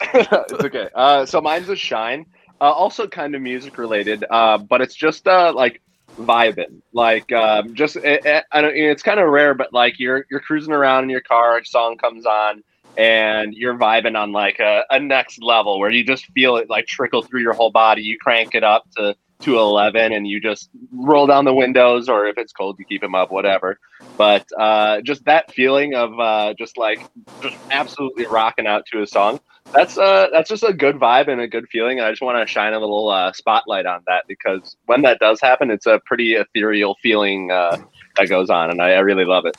[0.00, 0.88] it's okay.
[0.94, 2.26] Uh, so mine's a shine.
[2.60, 5.80] Uh, also kind of music related, uh, but it's just uh, like
[6.18, 6.80] vibing.
[6.92, 8.76] Like um, just it, it, I don't.
[8.76, 11.96] It's kind of rare, but like you're you're cruising around in your car, a song
[11.96, 12.62] comes on,
[12.96, 16.86] and you're vibing on like a, a next level where you just feel it like
[16.86, 18.02] trickle through your whole body.
[18.02, 22.26] You crank it up to to 11 and you just roll down the windows or
[22.26, 23.78] if it's cold you keep them up whatever.
[24.16, 27.00] But uh, just that feeling of uh, just like
[27.42, 29.40] just absolutely rocking out to a song
[29.72, 32.00] that's uh that's just a good vibe and a good feeling.
[32.00, 35.40] I just want to shine a little uh, spotlight on that because when that does
[35.40, 37.76] happen it's a pretty ethereal feeling uh,
[38.16, 39.56] that goes on and I, I really love it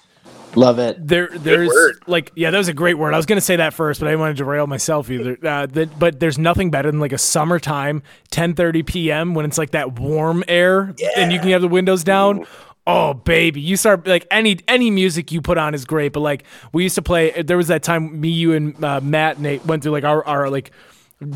[0.56, 1.06] Love it.
[1.06, 1.72] There, there's
[2.08, 3.14] like, yeah, that was a great word.
[3.14, 5.38] I was gonna say that first, but I didn't want to derail myself either.
[5.44, 9.34] Uh, that, but there's nothing better than like a summertime, 10:30 p.m.
[9.34, 12.46] when it's like that warm air, and you can have the windows down.
[12.88, 16.44] Oh baby, you start like any any music you put on is great, but like
[16.72, 17.42] we used to play.
[17.42, 20.50] There was that time me, you, and uh, Matt Nate went through like our our
[20.50, 20.72] like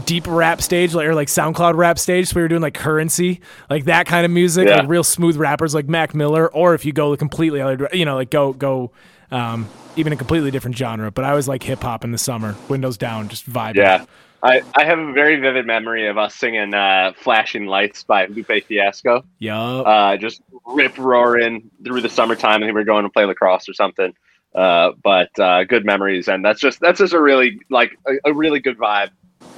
[0.05, 2.27] deep rap stage, like or like SoundCloud rap stage.
[2.27, 4.77] So we were doing like Curren$y, like that kind of music, Yeah.
[4.77, 8.15] like real smooth rappers like Mac Miller, or if you go completely other, you know,
[8.15, 8.91] like go go
[9.31, 11.11] um, even a completely different genre.
[11.11, 13.75] But I was like hip hop in the summer, windows down, just vibing.
[13.75, 14.05] Yeah.
[14.41, 18.63] I, I have a very vivid memory of us singing uh, Flashing Lights by Lupe
[18.65, 19.25] Fiasco.
[19.39, 19.85] Yup.
[19.85, 22.61] Uh, just rip roaring through the summertime.
[22.61, 24.13] Think we were going to play lacrosse or something.
[24.55, 26.29] Uh, but uh, good memories.
[26.29, 29.09] And that's just that's just a really like a, a really good vibe.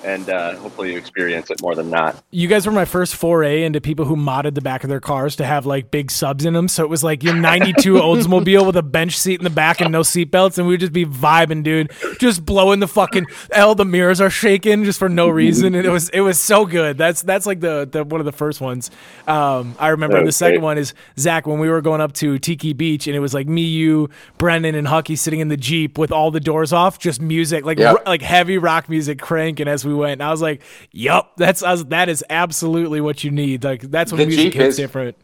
[0.04, 2.24] And uh, hopefully you experience it more than not.
[2.32, 5.36] You guys were my first foray into people who modded the back of their cars
[5.36, 6.68] to have like big subs in them.
[6.68, 9.92] So it was like your 92 Oldsmobile with a bench seat in the back and
[9.92, 10.58] no seatbelts.
[10.58, 11.92] And we would just be vibing, dude.
[12.20, 13.76] Just blowing the fucking L.
[13.76, 15.76] The mirrors are shaking just for no reason.
[15.76, 16.98] And it was, it was so good.
[16.98, 18.90] That's, that's like the, the one of the first ones.
[19.28, 20.64] Um, I remember the was second great.
[20.64, 23.48] one is Zach when we were going up to Tiki Beach and it was like
[23.48, 27.22] me, you, Brendan, and Hucky sitting in the Jeep with all the doors off, just
[27.22, 27.98] music, like, Yep.
[27.98, 30.14] r- like heavy rock music cranking as we went.
[30.14, 30.62] And I was like,
[30.92, 33.64] yup, that's, was, that is absolutely what you need.
[33.64, 35.18] Like, that's when The music Jeep hits is- different.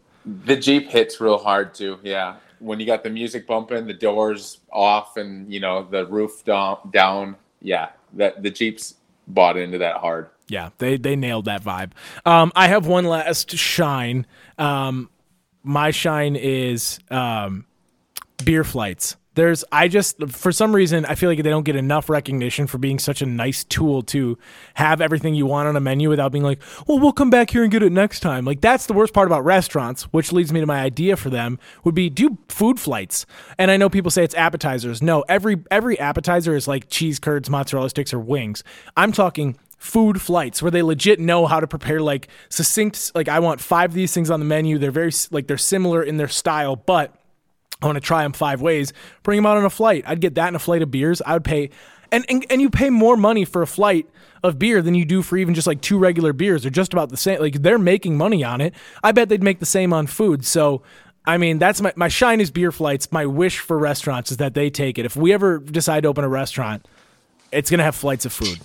[0.44, 1.98] The Jeep hits real hard too.
[2.02, 6.44] Yeah, when you got the music bumping, the doors off, and you know the roof
[6.44, 6.76] down.
[6.92, 7.36] Down.
[7.62, 8.94] Yeah, that the Jeep's
[9.26, 10.28] bought into that hard.
[10.48, 11.92] Yeah, they they nailed that vibe.
[12.26, 14.26] Um, I have one last shine.
[14.58, 15.08] Um,
[15.62, 17.64] my shine is um,
[18.44, 19.16] beer flights.
[19.38, 22.78] There's I just for some reason I feel like they don't get enough recognition for
[22.78, 24.36] being such a nice tool to
[24.74, 27.62] have everything you want on a menu without being like, well, we'll come back here
[27.62, 28.44] and get it next time.
[28.44, 31.60] Like that's the worst part about restaurants, which leads me to my idea for them
[31.84, 33.26] would be do food flights.
[33.58, 35.00] And I know people say it's appetizers.
[35.00, 38.64] No, every every appetizer is like cheese curds, mozzarella sticks, or wings.
[38.96, 43.38] I'm talking food flights where they legit know how to prepare like succinct like I
[43.38, 44.78] want five of these things on the menu.
[44.78, 47.14] They're very like they're similar in their style, but
[47.82, 48.92] I want to try them five ways.
[49.22, 50.04] Bring them out on a flight.
[50.06, 51.22] I'd get that and a flight of beers.
[51.24, 51.70] I would pay,
[52.10, 54.08] and, and and you pay more money for a flight
[54.42, 56.62] of beer than you do for even just like two regular beers.
[56.62, 57.40] They're just about the same.
[57.40, 58.74] Like they're making money on it.
[59.04, 60.44] I bet they'd make the same on food.
[60.44, 60.82] So.
[61.26, 63.12] I mean, that's my, my shine is beer flights.
[63.12, 65.04] My wish for restaurants is that they take it.
[65.04, 66.88] If we ever decide to open a restaurant,
[67.52, 68.58] it's going to have flights of food.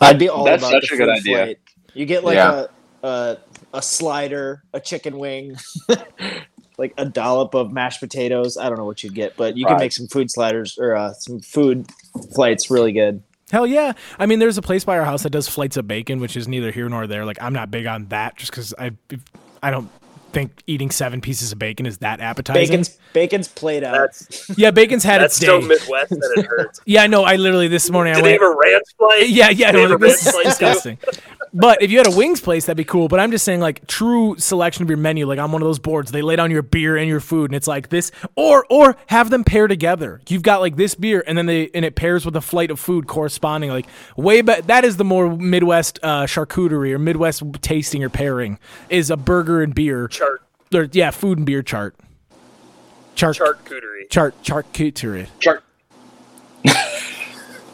[0.00, 1.36] I'd be all That's about such the a good idea.
[1.36, 1.58] flight.
[1.92, 2.66] You get like Yeah.
[3.04, 3.38] a, a
[3.74, 5.56] a slider, a chicken wing,
[6.78, 8.56] like a dollop of mashed potatoes.
[8.56, 11.12] I don't know what you'd get, but you can make some food sliders or uh,
[11.12, 11.86] some food
[12.34, 13.22] flights really good.
[13.50, 13.92] Hell yeah!
[14.18, 16.48] I mean, there's a place by our house that does flights of bacon, which is
[16.48, 17.24] neither here nor there.
[17.24, 18.92] Like, I'm not big on that, just because I,
[19.62, 19.90] I don't
[20.34, 22.66] think eating seven pieces of bacon is that appetizing.
[22.66, 23.96] Bacon's bacon's played out.
[23.96, 25.66] That's yeah, bacon's had that's its so day.
[25.68, 26.80] Midwest that it hurts.
[26.86, 28.42] yeah, no, I literally this morning I Do they went.
[28.42, 29.28] have a ranch flight?
[29.28, 30.98] Yeah, yeah, Do they no, have this is ranch flight disgusting.
[31.56, 33.06] But if you had a wings place, that'd be cool.
[33.06, 35.24] But I'm just saying, like, true selection of your menu.
[35.24, 37.56] Like on one of those boards, they lay down your beer and your food, and
[37.56, 40.20] it's like this, or or have them pair together.
[40.28, 42.80] You've got like this beer, and then they and it pairs with a flight of
[42.80, 43.70] food corresponding.
[43.70, 43.86] Like
[44.16, 49.10] way back, that is the more Midwest uh, charcuterie or Midwest tasting or pairing is
[49.10, 50.08] a burger and beer.
[50.08, 50.42] Chart
[50.74, 51.94] Or, yeah, food and beer chart.
[53.14, 54.10] Chart charcuterie.
[54.10, 55.28] chart charcuterie.
[55.38, 55.62] Chart.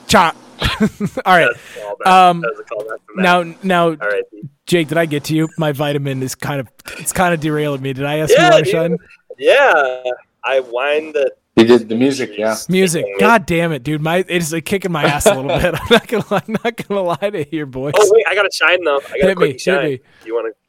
[0.06, 0.36] Chart.
[1.24, 1.48] All right.
[1.48, 2.06] That's a callback.
[2.06, 2.98] Um, That was a callback.
[3.16, 4.22] Now, now, all right.
[4.66, 5.48] Jake, did I get to you?
[5.58, 7.92] My vitamin is kind of it's kind of derailing me.
[7.92, 8.96] Did I ask you Yeah, want to shine?
[9.38, 10.02] Yeah,
[10.44, 12.30] I wind the He did the music.
[12.36, 12.56] Yeah.
[12.68, 13.04] Music.
[13.18, 14.00] God damn it, dude.
[14.00, 15.74] My it's like kicking my ass a little bit.
[15.80, 17.94] I'm not gonna lie, I'm not gonna lie to you, boys.
[17.96, 18.98] Oh wait, I got to shine though.
[18.98, 20.00] I got Hit a me, quick hit me.
[20.24, 20.60] You want to?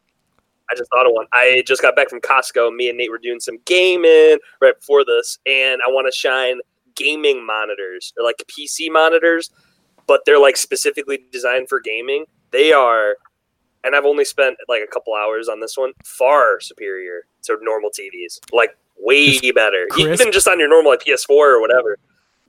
[0.71, 1.27] I just thought of one.
[1.33, 2.73] I just got back from Costco.
[2.73, 6.59] Me and Nate were doing some gaming right before this, and I want to shine
[6.95, 8.13] gaming monitors.
[8.15, 9.49] They're like PC monitors,
[10.12, 12.26] but they're like specifically designed for gaming.
[12.51, 13.16] They are,
[13.86, 15.93] and I've only spent like a couple hours on this one.
[16.03, 18.39] Far superior to normal TVs.
[18.51, 20.22] Like way better, crisp?
[20.22, 21.97] even just on your normal like PS4 or whatever.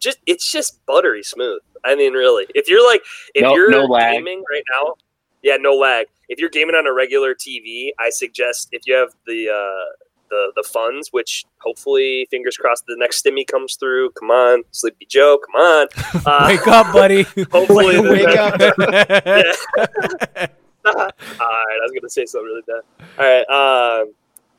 [0.01, 1.61] Just it's just buttery smooth.
[1.85, 3.03] I mean, really, if you're like
[3.37, 4.15] if No- you're no lag.
[4.15, 4.95] gaming right now,
[5.43, 6.07] yeah, no lag.
[6.29, 9.87] If you're gaming on a regular TV, I suggest if you have the uh,
[10.33, 14.11] the the funds, which hopefully, fingers crossed, the next stimmy comes through.
[14.13, 15.87] Come on, Sleepy Joe, come on.
[16.25, 17.23] Uh, Wake up, buddy.
[17.51, 18.61] Hopefully, the Wake up.
[20.85, 22.83] All right, I was gonna say something really bad.
[23.19, 24.13] All right, um,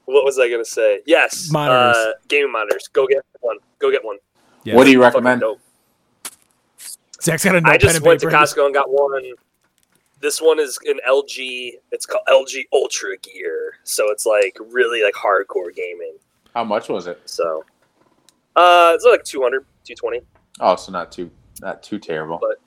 [0.05, 1.01] what was I gonna say?
[1.05, 1.95] Yes, Monitors.
[1.95, 2.87] Uh, gaming monitors.
[2.91, 3.57] Go get one.
[3.79, 4.17] Go get one.
[4.63, 4.75] Yeah.
[4.75, 5.43] What do you recommend?
[7.21, 8.27] Zach's got a no I just went to.
[8.27, 9.23] Costco and got one.
[10.23, 11.73] This one is an LG.
[11.91, 16.15] It's called LG Ultra Gear, so it's like really like hardcore gaming.
[16.53, 17.19] How much was it?
[17.25, 17.65] So
[18.55, 20.21] Uh, it's like 200, 220.
[20.61, 21.29] Oh, so not too
[21.61, 22.39] not too terrible.
[22.39, 22.57] But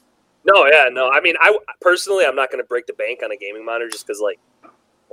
[0.45, 1.09] no, yeah, no.
[1.09, 3.89] I mean, I personally, I'm not going to break the bank on a gaming monitor
[3.89, 4.39] just because like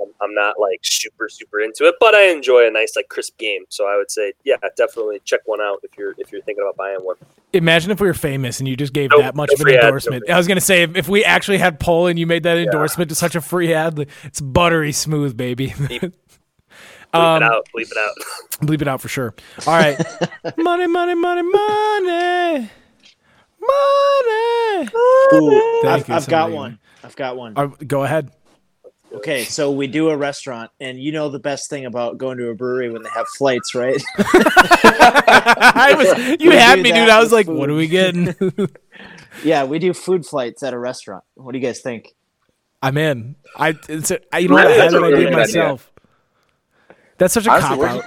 [0.00, 3.38] I'm, I'm not like super super into it, but I enjoy a nice like crisp
[3.38, 3.64] game.
[3.68, 6.76] So I would say, yeah, definitely check one out if you're if you're thinking about
[6.76, 7.16] buying one.
[7.52, 9.64] Imagine if we were famous and you just gave Nope, that much no of an
[9.64, 10.30] free ads, no endorsement.
[10.30, 13.08] I was gonna say if, if we actually had poll and you made that endorsement
[13.10, 15.70] to such a free ad, it's buttery smooth, baby.
[15.70, 16.12] Bleep
[17.14, 18.14] Um, it out, bleep it out.
[18.60, 19.34] Bleep it out for sure.
[19.68, 19.96] All right,
[20.56, 22.70] money, money, money, money,
[23.60, 24.88] money.
[25.32, 26.80] Ooh, I've, I've got one.
[27.04, 27.52] I've got one.
[27.56, 28.32] Uh, go ahead.
[29.14, 32.48] Okay, so we do a restaurant, and you know the best thing about going to
[32.48, 34.02] a brewery when they have flights, right?
[34.18, 37.08] I was, you We had do me, that dude.
[37.08, 37.56] I was like, food.
[37.58, 38.34] what are we getting?
[39.44, 41.22] yeah, we do food flights at a restaurant.
[41.34, 42.14] What do you guys think?
[42.82, 43.36] I'm in.
[43.56, 44.66] I, it's a, I you know what?
[44.66, 45.62] I had That's a that really idea good idea.
[45.62, 45.92] myself.
[47.18, 48.04] That's such a cop out.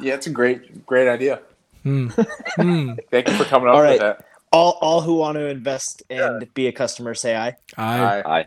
[0.00, 1.40] yeah, it's a great great idea.
[1.82, 2.08] Hmm.
[2.56, 2.92] Hmm.
[3.10, 4.24] Thank you for coming up All with that.
[4.52, 7.56] All all who want to invest and be a customer say aye.
[7.76, 8.46] I, I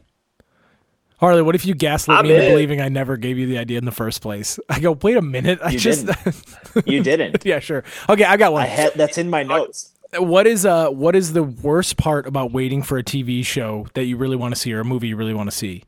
[1.24, 3.78] Harley, what if you gaslit I'm me into believing I never gave you the idea
[3.78, 4.60] in the first place?
[4.70, 5.58] I go, wait a minute.
[5.64, 6.10] I You just.
[6.86, 7.46] You didn't.
[7.46, 7.86] yeah, sure.
[8.10, 8.64] Okay, I got one.
[8.64, 9.94] I had that's in my notes.
[10.18, 14.04] what is uh what is the worst part about waiting for a TV show that
[14.04, 15.84] you really want to see or a movie you really want to see?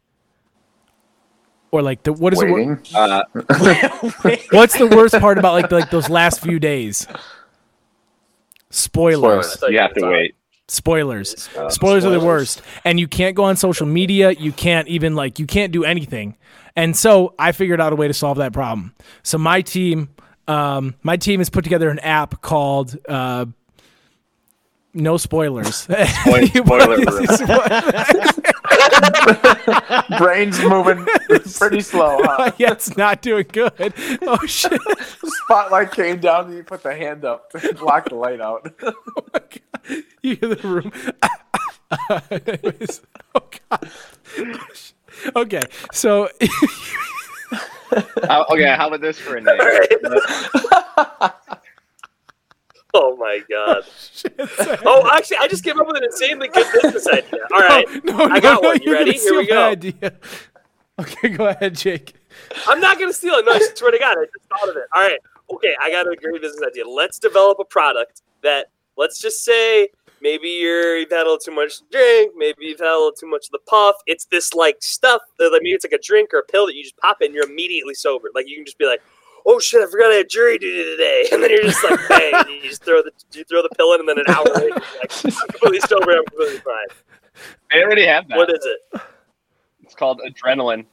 [1.72, 2.80] Or like the what is the wor- Waiting.
[2.96, 3.24] uh,
[4.52, 7.08] what's the worst part about like like those last few days?
[8.70, 9.52] Spoilers.
[9.52, 9.74] Spoilers.
[9.74, 10.36] you have to wait.
[10.68, 11.48] Spoilers.
[11.56, 12.62] Uh, Spoilers are the worst.
[12.84, 14.32] And you can't go on social media.
[14.32, 16.38] You can't even like you can't do anything.
[16.76, 18.94] And so I figured out a way to solve that problem.
[19.24, 20.10] So my team,
[20.48, 23.46] um, my team has put together an app called uh,
[24.94, 25.76] No Spoilers.
[25.76, 26.98] Spoil- spoiler.
[30.18, 31.06] Brain's moving
[31.58, 32.20] pretty slow.
[32.26, 32.52] Huh?
[32.58, 33.94] yeah, it's not doing good.
[34.24, 34.82] Oh shit!
[35.24, 38.74] Spotlight came down and you put the hand up to block the light out.
[40.24, 40.92] You hear the room.
[42.32, 43.02] Anyways,
[43.36, 43.90] oh god.
[45.36, 45.62] Okay,
[45.94, 46.30] so
[48.24, 49.60] Uh, okay, how about this for a name?
[53.08, 53.84] Oh my god.
[54.86, 57.42] oh, actually, I just came up with an insanely good business idea.
[57.54, 58.82] All right, no, no, I got no, one.
[58.82, 59.14] You ready?
[59.14, 59.70] Here we go.
[59.70, 60.14] Idea.
[60.98, 62.14] Okay, go ahead, Jake.
[62.68, 63.46] I'm not gonna steal it.
[63.46, 64.84] No, I swear to God, I just thought of it.
[64.96, 65.20] All right,
[65.54, 66.88] okay, I got a great business idea.
[66.88, 69.90] Let's develop a product that, let's just say,
[70.22, 73.12] maybe you're you've had a little too much to drink, maybe you've had a little
[73.12, 73.96] too much of the puff.
[74.08, 76.76] It's this like stuff that like, maybe it's like a drink or a pill that
[76.76, 78.30] you just pop and you're immediately sober.
[78.34, 79.02] Like you can just be like.
[79.46, 79.82] Oh shit!
[79.82, 82.34] I forgot I had jury duty today, and then you're just like, bang!
[82.50, 84.76] you just throw the you throw the pill in, and then an hour later, you're
[84.76, 86.12] like, I'm completely sober.
[86.12, 86.88] I'm completely fine.
[87.72, 88.38] They already have that.
[88.38, 89.02] What is it?
[89.84, 90.86] It's called adrenaline.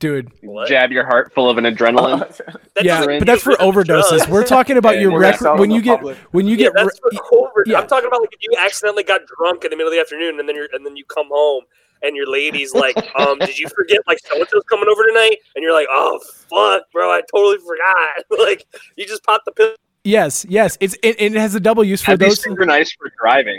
[0.00, 0.32] Dude.
[0.42, 0.68] What?
[0.68, 2.20] Jab your heart full of an adrenaline.
[2.76, 4.28] That yeah, but that's for get rid of the overdoses.
[4.28, 6.18] We're talking about Yeah, your we're rec- when you get public.
[6.32, 7.66] when you Yeah, get that's re- for covert.
[7.68, 7.78] yeah.
[7.80, 10.38] I'm talking about like if you accidentally got drunk in the middle of the afternoon
[10.38, 11.62] and then you're and then you come home
[12.02, 15.36] and your lady's like, um, did you forget like so and so's coming over tonight?
[15.54, 16.20] And you're like, oh
[16.50, 18.24] fuck, bro, I totally forgot.
[18.46, 18.66] like
[18.96, 19.74] you just popped the pill.
[20.04, 22.42] yes, yes, it's it, it has a double use for That'd be those.
[22.42, 23.58] super nice for driving.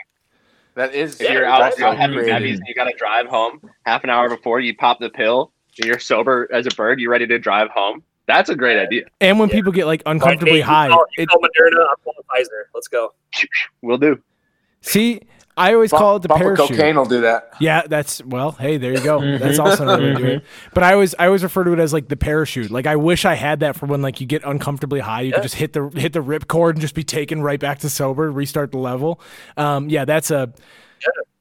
[0.75, 1.77] That is If Yeah, you're you're out, right.
[1.77, 2.53] you know, having Upgraded.
[2.53, 5.87] and you got to drive home half an hour before you pop the pill, and
[5.87, 8.03] you're sober as a bird, You're ready to drive home.
[8.27, 9.05] That's a great idea.
[9.21, 9.55] And when Yeah.
[9.55, 11.85] people get like Hey, uncomfortably you high, Call, you it, call Moderna.
[11.89, 12.13] I'm
[12.43, 12.65] Pfizer.
[12.75, 13.13] Let's go.
[13.81, 14.21] We'll do.
[14.81, 15.21] see,
[15.57, 16.77] I always call it the Bump of parachute.
[16.77, 17.53] cocaine will do that.
[17.59, 18.51] Yeah, that's well.
[18.51, 19.19] Hey, there you go.
[19.27, 19.43] Mm-hmm.
[19.43, 20.43] That's also another way to do it.
[20.73, 22.69] But I always, I always refer to it as like the parachute.
[22.71, 25.35] Like I wish I had that for when like you get uncomfortably high, you Yeah.
[25.37, 27.89] can just hit the hit the rip cord and just be taken right back to
[27.89, 29.19] sober, restart the level.
[29.57, 30.53] Um, yeah, that's a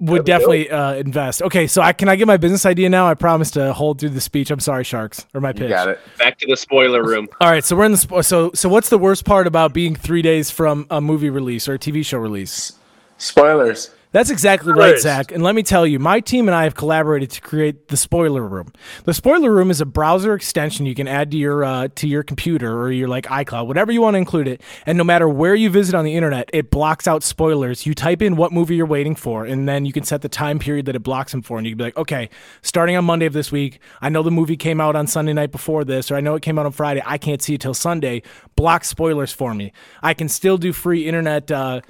[0.01, 1.41] would definitely uh, invest.
[1.43, 3.07] Okay, so I can I get my business idea now?
[3.09, 4.51] I promise to hold through the speech.
[4.51, 5.63] I'm sorry, sharks, or my pitch.
[5.63, 5.99] You got it.
[6.19, 7.27] Back to the spoiler room.
[7.41, 8.69] All right, so we're in the spo- so so.
[8.69, 12.05] What's the worst part about being three days from a movie release or a TV
[12.05, 12.73] show release?
[13.19, 13.91] Spoilers.
[14.17, 15.31] That's exactly right, Zach.
[15.31, 18.41] And let me tell you, my team and I have collaborated to create the Spoiler
[18.41, 18.73] Room.
[19.05, 22.23] The Spoiler Room is a browser extension you can add to your uh, to your
[22.23, 24.63] computer or your like iCloud, whatever you want to include it.
[24.87, 27.85] And no matter where you visit on the internet, it blocks out spoilers.
[27.85, 30.59] You type in what movie you're waiting for, and then you can set the time
[30.59, 31.59] period that it blocks them for.
[31.59, 32.31] And you can be like, okay,
[32.63, 35.53] starting on Monday of this week, I know the movie came out on Sunday night
[35.53, 37.03] before this, or I know it came out on Friday.
[37.05, 38.23] I can't see it till Sunday.
[38.55, 39.75] Block spoilers for me.
[40.03, 41.51] I can still do free internet.
[41.51, 41.83] Uh,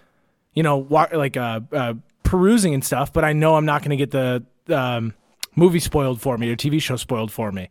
[0.57, 1.95] you know, wa- like uh, uh,
[2.27, 5.15] perusing and stuff, but I know I'm not going to get the um,
[5.55, 7.69] movie spoiled for me or TV show spoiled for me.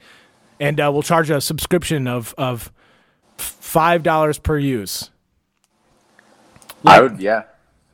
[0.60, 2.72] And uh, we'll charge a subscription of of
[3.38, 5.12] five dollars per use.
[6.86, 7.44] I would, yeah.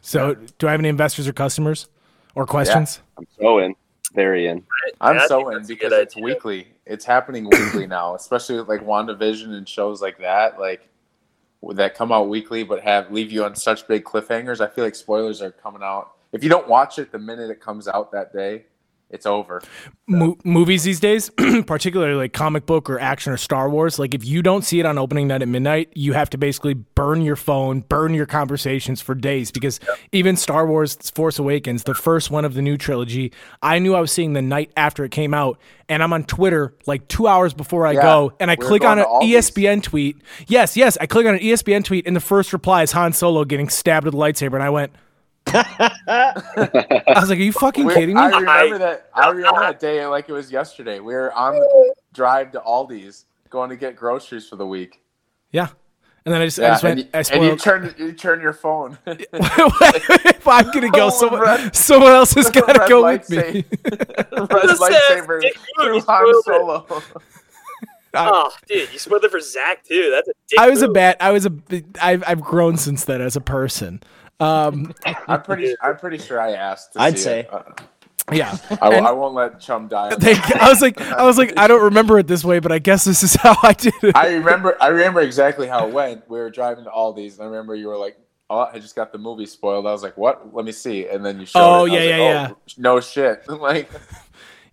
[0.01, 1.87] So, do I have any investors or customers
[2.35, 3.01] or questions?
[3.17, 3.75] I'm so in.
[4.13, 4.63] Very in.
[4.99, 6.23] I'm Yeah, so in because it's idea.
[6.23, 6.67] weekly.
[6.85, 10.59] It's happening weekly now, especially with like WandaVision and shows like that.
[10.59, 10.87] Like,
[11.69, 14.61] that come out weekly but have leave you on such big cliffhangers.
[14.61, 16.13] I feel like spoilers are coming out.
[16.33, 18.65] If you don't watch it the minute it comes out that day,
[19.09, 19.61] it's over.
[20.07, 21.29] Mo- movies these days,
[21.65, 24.85] particularly like comic book or action or Star Wars, like if you don't see it
[24.85, 29.01] on opening night at midnight, you have to basically burn your phone, burn your conversations
[29.01, 29.81] for days because
[30.13, 33.99] even Star Wars Force Awakens, the first one of the new trilogy, I knew I
[33.99, 35.59] was seeing the night after it came out
[35.89, 38.97] and I'm on Twitter like 2 hours before I Yeah, go and I click on
[38.99, 39.03] an.
[39.05, 40.21] ESPN tweet.
[40.47, 43.43] Yes, yes, I click on an ESPN tweet and the first reply is Han Solo
[43.43, 44.93] getting stabbed with a lightsaber and I went
[45.53, 49.09] I was like, "Are you fucking We're- kidding me?" I remember that.
[49.13, 50.99] I remember that day like it was yesterday.
[50.99, 55.01] We were on the drive to Aldi's going to get groceries for the week.
[55.51, 55.69] Yeah.
[56.23, 57.59] And then I just, I just went, and, you, I and you spoiled.
[57.61, 58.97] turn you turn your phone.
[59.07, 63.37] if I'm gonna go, Oh, someone, red- someone else has got to go with me.
[63.73, 67.01] lightsaber- Red lightsaber Dick through Moody Han spoiled Solo.
[68.13, 70.11] Oh, dude, you spoiled it for Zach too.
[70.13, 70.93] That's a dick I was a move.
[70.95, 71.17] bad.
[71.21, 71.51] I was a.
[72.01, 74.03] I've I've grown since then as a person.
[74.41, 74.93] Um,
[75.27, 75.75] I'm pretty.
[75.81, 76.93] I'm pretty sure I asked.
[76.93, 77.39] To I'd see say.
[77.41, 77.53] It.
[77.53, 77.63] Uh,
[78.31, 78.57] yeah.
[78.81, 80.11] I, And- I won't let Chum die.
[80.11, 80.49] on Thank that.
[80.49, 80.55] you.
[80.61, 83.03] I was like, I was like, I don't remember it this way, but I guess
[83.03, 84.15] this is how I did it.
[84.15, 84.77] I remember.
[84.81, 86.29] I remember exactly how it went.
[86.29, 88.17] We were driving to Aldi's, and I remember you were like,
[88.49, 90.53] "Oh, I just got the movie spoiled." I was like, "What?
[90.53, 91.91] Let me see." And then you showed Oh, it.
[91.93, 93.49] and yeah, was yeah, like, oh, No shit.
[93.49, 93.89] like,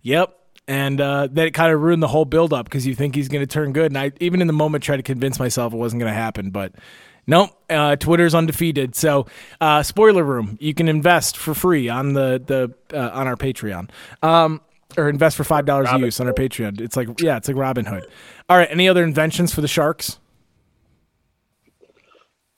[0.03, 0.35] Yep.
[0.67, 3.27] And uh, then it kind of ruined the whole build up because you think he's
[3.27, 3.87] going to turn good.
[3.91, 6.51] And I, even in the moment, tried to convince myself it wasn't going to happen.
[6.51, 6.73] But
[7.29, 8.95] nope, uh, Twitter's undefeated.
[8.95, 9.27] So,
[9.61, 13.89] uh, spoiler room, you can invest for free on the the uh, on our Patreon,
[14.21, 14.59] um,
[14.97, 16.81] or invest for five dollars a use on our Patreon.
[16.81, 18.05] It's like yeah, it's like Robin Hood.
[18.49, 20.19] All right, any other inventions for the sharks?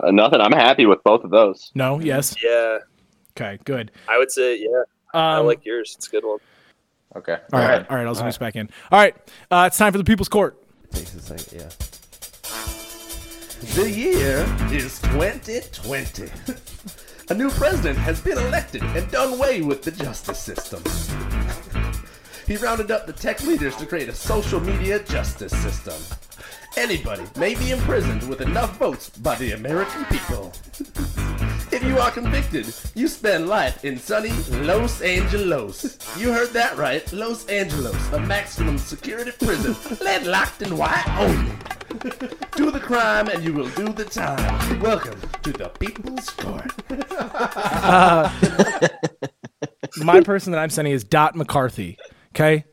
[0.03, 0.41] Uh, nothing.
[0.41, 1.71] I'm happy with both of those.
[1.75, 1.99] No.
[1.99, 2.35] Yes.
[2.43, 2.79] Yeah,
[3.37, 3.59] Okay.
[3.65, 3.91] Good.
[4.07, 4.81] I would say yeah.
[5.13, 5.93] I Um, like yours.
[5.97, 6.39] It's a good one.
[7.17, 7.37] okay.
[7.53, 7.85] All right.
[7.87, 8.07] All right.
[8.07, 8.69] I'll zoom this back in.
[8.91, 9.15] All right.
[9.51, 10.57] Uh, it's time for the People's Court.
[10.91, 12.80] Takes a second, yeah.
[13.61, 14.39] The year
[14.71, 16.29] is 2020.
[17.29, 20.83] A new president has been elected and done away with the justice system.
[22.47, 25.93] He rounded up the tech leaders to create a social media justice system.
[26.75, 30.51] Anybody may be imprisoned with enough votes by the American people.
[31.81, 35.97] If you are convicted, you spend life in sunny Los Angeles.
[36.15, 41.51] You heard that right, Los Angeles, a maximum security prison, lead locked and white only.
[42.55, 44.79] Do the crime and you will do the time.
[44.79, 46.71] Welcome to the People's Court.
[47.09, 48.29] Uh,
[50.03, 51.97] my person that I'm sending is Dot McCarthy.
[52.33, 52.63] Okay.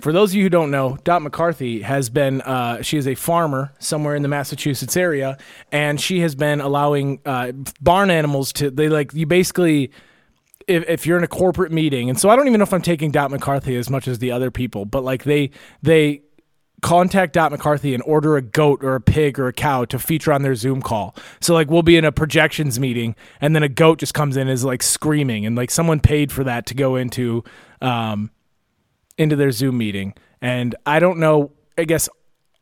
[0.00, 3.16] For those of you who don't know, Dot McCarthy has been, uh, she is a
[3.16, 5.36] farmer somewhere in the Massachusetts area,
[5.72, 9.90] and she has been allowing uh, barn animals to, they like, you basically,
[10.68, 12.82] if, if you're in a corporate meeting, and so I don't even know if I'm
[12.82, 15.50] taking Dot McCarthy as much as the other people, but like they,
[15.82, 16.22] they,
[16.82, 20.32] contact Dot McCarthy and order a goat or a pig or a cow to feature
[20.32, 21.14] on their Zoom call.
[21.38, 24.42] So like we'll be in a projections meeting and then a goat just comes in
[24.42, 27.44] and is like screaming and like someone paid for that to go into
[27.82, 28.30] um
[29.20, 30.14] into their Zoom meeting.
[30.40, 32.08] And I don't know, I guess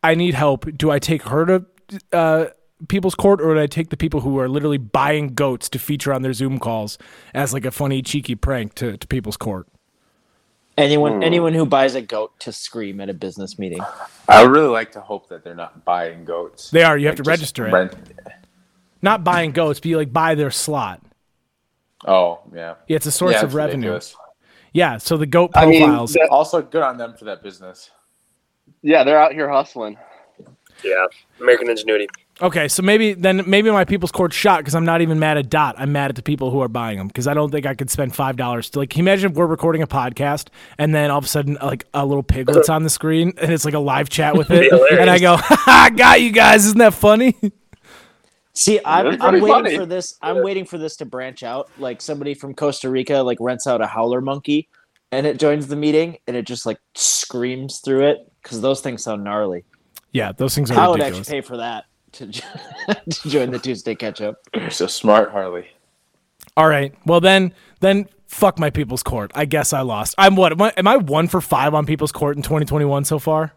[0.03, 0.67] I need help.
[0.77, 1.65] Do I take her to
[2.13, 2.47] uh
[2.89, 6.13] people's court or do I take the people who are literally buying goats to feature
[6.13, 6.99] on their Zoom calls
[7.35, 9.67] as like a funny cheeky prank to, to people's court?
[10.77, 11.23] Anyone Hmm.
[11.23, 13.81] anyone who buys a goat to scream at a business meeting.
[14.29, 16.71] I would really like to hope that they're not buying goats.
[16.71, 17.73] They are, you have to just register it.
[17.73, 17.95] rent-
[19.03, 21.01] Not buying goats, but you like buy their slot.
[22.07, 22.75] Oh yeah.
[22.87, 23.93] Yeah, it's a source Yeah, of it's revenue.
[23.93, 24.17] ridiculous.
[24.79, 26.13] Yeah, so the goat I mean, profiles.
[26.15, 27.91] that- Also, good on them for that business.
[28.83, 29.97] Yeah, they're out here hustling.
[30.85, 31.07] Yeah,
[31.41, 32.07] American ingenuity.
[32.41, 35.51] okay, so maybe then maybe my people's court shot because I'm not even mad at
[35.51, 35.75] Dot.
[35.77, 37.91] I'm mad at the people who are buying them because I don't think I could
[37.91, 38.91] spend five dollars to like.
[38.91, 40.47] Can you imagine if we're recording a podcast
[40.79, 43.65] and then all of a sudden like a little piglet's on the screen and it's
[43.65, 46.95] like a live chat with it, and I go, "I got you guys." Isn't that
[46.95, 47.35] funny?
[48.59, 49.77] See, I'm, I'm waiting funny.
[49.77, 50.19] for this.
[50.21, 51.71] I'm waiting for this to branch out.
[51.79, 54.69] Like somebody from Costa Rica like rents out a howler monkey,
[55.13, 59.05] and it joins the meeting, and it just like screams through it because those things
[59.05, 59.65] sound gnarly.
[60.11, 62.27] yeah, those things are I would actually pay for that to,
[63.11, 64.39] to join the Tuesday catch up.
[64.53, 65.69] You're so smart, Harley.
[66.57, 69.31] All right, well then then fuck my people's court.
[69.37, 70.17] I guess I lost.
[70.19, 70.51] I'm what?
[70.51, 73.55] Am I, am I one for five on people's court in 2021 so far?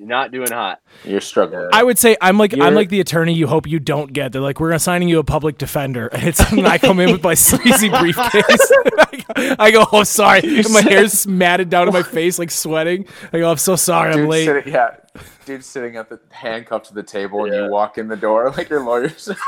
[0.00, 0.80] You're not doing hot.
[1.04, 1.68] You're struggling.
[1.74, 4.32] I would say I'm like I'm like the attorney you hope you don't get.
[4.32, 7.22] They're like, we're assigning you a public defender, and it's and I come in with
[7.22, 8.72] my sleazy briefcase.
[8.98, 12.50] I, go, I go, oh sorry, and my hair's matted down to my face, like
[12.50, 13.04] sweating.
[13.30, 14.46] I go, I'm so sorry, I'm late.
[14.46, 14.96] sitting, yeah,
[15.44, 18.70] dude sitting at the handcuffed to the table, and you walk in the door like
[18.70, 19.28] your lawyer's.
[19.28, 19.38] with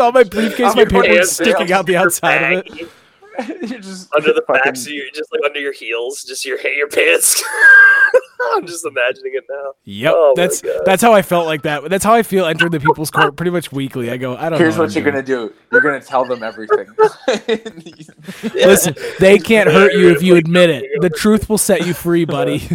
[0.00, 2.90] all my briefcase, my I'm paperwork sticking out the outside of it.
[3.62, 6.58] you're just under the fucking- back, so you're just like under your heels, just your
[6.60, 7.42] your pants.
[8.54, 9.72] I'm just imagining it now.
[9.84, 11.88] Yep, Oh that's that's how I felt like that.
[11.90, 14.10] That's how I feel entering the people's court pretty much weekly.
[14.10, 14.58] I go, I don't know.
[14.58, 14.84] Here's know.
[14.84, 15.52] what you're gonna do.
[15.72, 16.86] You're gonna tell them everything.
[18.54, 20.84] Listen, they can't hurt you if you admit it.
[21.00, 22.68] The truth will set you free, buddy.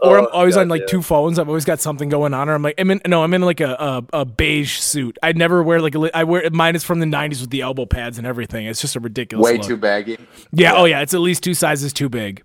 [0.00, 0.86] Or I'm Oh, always on like yeah.
[0.88, 1.38] two phones.
[1.38, 2.48] I've always got something going on.
[2.48, 3.74] Or I'm like, I'm in no, I'm in like a,
[4.12, 5.18] a, a beige suit.
[5.22, 7.86] I never wear like a, I wear mine is from the '90s with the elbow
[7.86, 8.66] pads and everything.
[8.66, 9.44] It's just a ridiculous.
[9.44, 9.66] Way look.
[9.66, 10.18] too baggy.
[10.52, 11.00] Yeah, Oh yeah.
[11.00, 12.42] It's at least two sizes too big.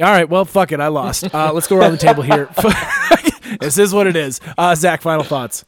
[0.00, 0.28] All right.
[0.28, 0.80] Well, fuck it.
[0.80, 1.32] I lost.
[1.34, 2.48] Uh, let's go around the table here.
[3.60, 4.40] this is what it is.
[4.58, 5.64] Uh, Zach, final thoughts.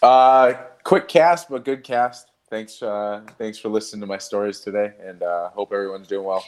[0.00, 2.28] Uh, quick cast, but good cast.
[2.50, 6.44] Thanks, uh, thanks for listening to my stories today, and uh, hope everyone's doing well.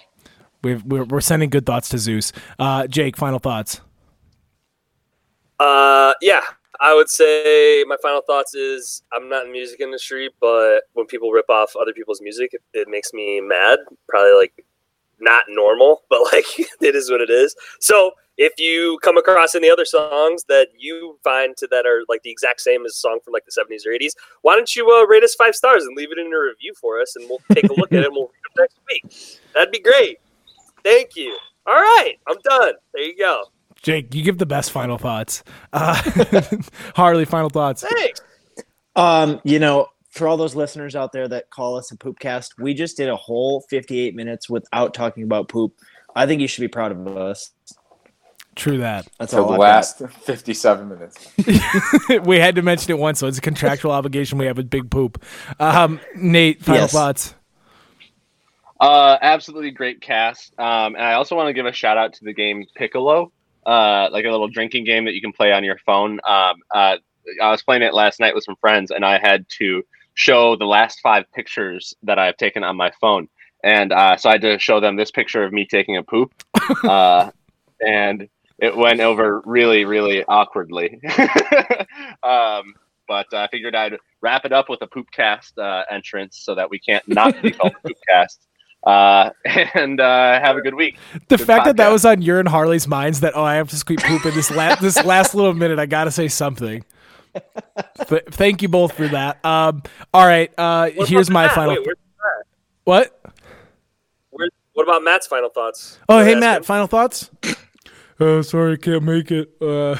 [0.65, 2.33] We've, we're we're sending good thoughts to Zeus.
[2.59, 3.81] Uh, Jake, final thoughts.
[5.61, 6.41] Uh, yeah,
[6.81, 11.07] I would say my final thoughts is I'm not in the music industry, but when
[11.07, 13.79] people rip off other people's music, it, it makes me mad.
[14.09, 14.65] Probably like
[15.21, 17.55] not normal, but like it is what it is.
[17.81, 22.23] So if you come across any other songs that you find to that are like
[22.23, 24.11] the exact same as a song from like the 70s or 80s,
[24.43, 27.01] why don't you uh, rate us five stars and leave it in a review for
[27.01, 29.05] us, and we'll take a look at it and we'll next week.
[29.55, 30.19] That'd be great.
[30.85, 31.37] Thank you.
[31.67, 32.75] All right, I'm done.
[32.93, 33.45] There you go.
[33.83, 35.43] Jake, you give the best final thoughts.
[35.73, 36.01] Uh,
[36.95, 37.83] Harley, final thoughts.
[37.83, 38.21] Thanks.
[38.97, 42.73] Um, you know, for all those listeners out there that call us a poopcast, we
[42.75, 45.73] just did a whole 58 minutes without talking about poop.
[46.15, 47.51] I think you should be proud of us.
[48.55, 49.09] True that.
[49.19, 51.33] That's For all the I've last 57 minutes.
[52.25, 54.91] we had to mention it once, so it's a contractual obligation we have with Big
[54.91, 55.23] Poop.
[55.59, 56.93] Um, Nate, final Yes.
[56.93, 57.35] thoughts.
[58.81, 60.53] Uh, absolutely great cast.
[60.59, 63.31] Um, and I also want to give a shout out to the game Picolo,
[63.65, 66.21] uh, like a little drinking game that you can play on your phone.
[66.27, 66.97] Um, uh,
[67.43, 69.83] I was playing it last night with some friends, and I had to
[70.15, 73.29] show the last five pictures that I've taken on my phone.
[73.63, 76.35] And uh, so I had to show them this picture of me taking a poop,
[76.85, 77.31] uh,
[77.81, 81.01] and it went over really, really awkwardly.
[82.23, 82.75] um,
[83.09, 86.79] but I figured I'd wrap it up with a poopcast uh, entrance so that we
[86.79, 88.39] can't not be called poop poopcast.
[88.85, 89.31] Uh,
[89.75, 90.99] and uh, have a good week.
[91.29, 93.71] The Good fact that that was on your and Harley's minds that oh I have
[93.71, 96.85] to squeak poop in this last this last little minute I gotta say something.
[98.09, 99.45] But thank you both for that.
[99.45, 99.83] Um,
[100.13, 101.55] all right, uh, here's my Matt?
[101.55, 101.75] final.
[101.75, 102.47] Wait, where's Matt?
[102.85, 103.21] what?
[104.31, 105.99] Where, what about Matt's final thoughts?
[106.09, 106.63] Oh Did hey ask Matt, him?
[106.65, 107.31] final thoughts.
[108.21, 109.51] Uh, sorry, I can't make it.
[109.61, 109.97] Uh,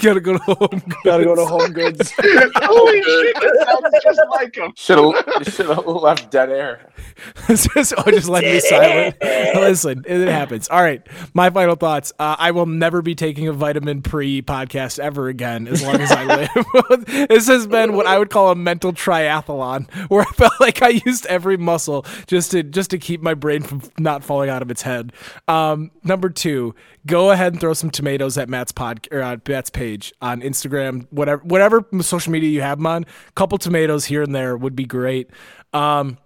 [0.00, 0.82] gotta go to home.
[1.02, 2.12] Gotta go to Home Goods.
[2.18, 4.72] Holy shit, that sounds just like him.
[4.76, 6.92] Should have should have left dead air.
[7.48, 9.16] Just, oh, just let me silent.
[9.22, 10.68] Listen, it happens.
[10.68, 11.04] All right,
[11.34, 12.12] my final thoughts.
[12.18, 16.12] Uh, I will never be taking a vitamin pre podcast ever again as long as
[16.12, 17.28] I live.
[17.28, 21.00] this has been what I would call a mental triathlon, where I felt like I
[21.04, 24.70] used every muscle just to just to keep my brain from not falling out of
[24.70, 25.12] its head.
[25.48, 26.74] Um, number two,
[27.06, 31.06] go ahead and throw some tomatoes at Matt's pod or uh, Matt's page on Instagram,
[31.10, 33.02] whatever whatever social media you have him on.
[33.28, 35.30] A couple tomatoes here and there would be great.
[35.72, 36.18] Um,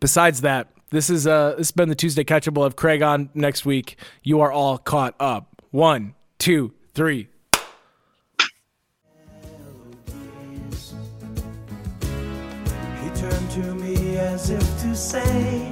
[0.00, 2.54] besides that, this is uh this has been the Tuesday catch up.
[2.54, 3.96] We'll have Craig on next week.
[4.22, 5.62] You are all caught up.
[5.70, 7.28] One, two, three.
[13.02, 15.69] He turned to me as if to say,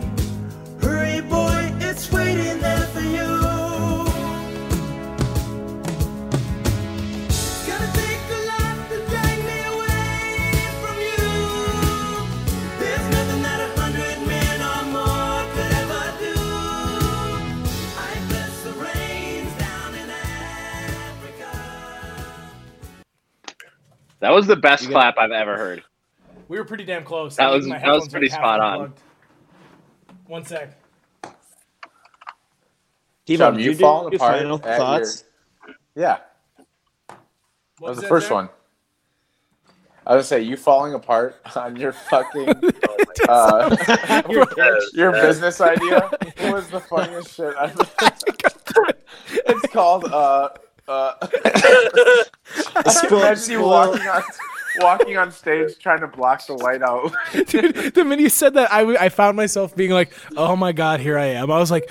[24.20, 25.82] That was the best clap I've ever heard.
[26.48, 27.36] We were pretty damn close.
[27.36, 28.72] That I was- my that was pretty are half spot on.
[28.72, 29.00] unplugged.
[30.26, 30.74] One sec.
[33.26, 35.24] T-Bone, Chum, you you falling apart final at your- thoughts?
[35.94, 36.18] Yeah,
[37.08, 37.18] that
[37.78, 38.34] What was the that, first Zach?
[38.34, 38.48] one.
[40.06, 42.48] I was gonna say you falling apart on your fucking
[43.28, 44.46] uh, Your
[44.94, 46.08] your business idea
[46.44, 47.76] was the funniest shit I've
[49.46, 50.48] It's called uh
[50.88, 51.12] uh
[52.88, 54.22] Spoil- Imagine you walking on
[54.80, 57.12] walking on stage trying to block the light out.
[57.46, 60.72] Dude, the minute you said that, I, w- I found myself being like, "Oh my
[60.72, 61.90] god, here I am." I was like,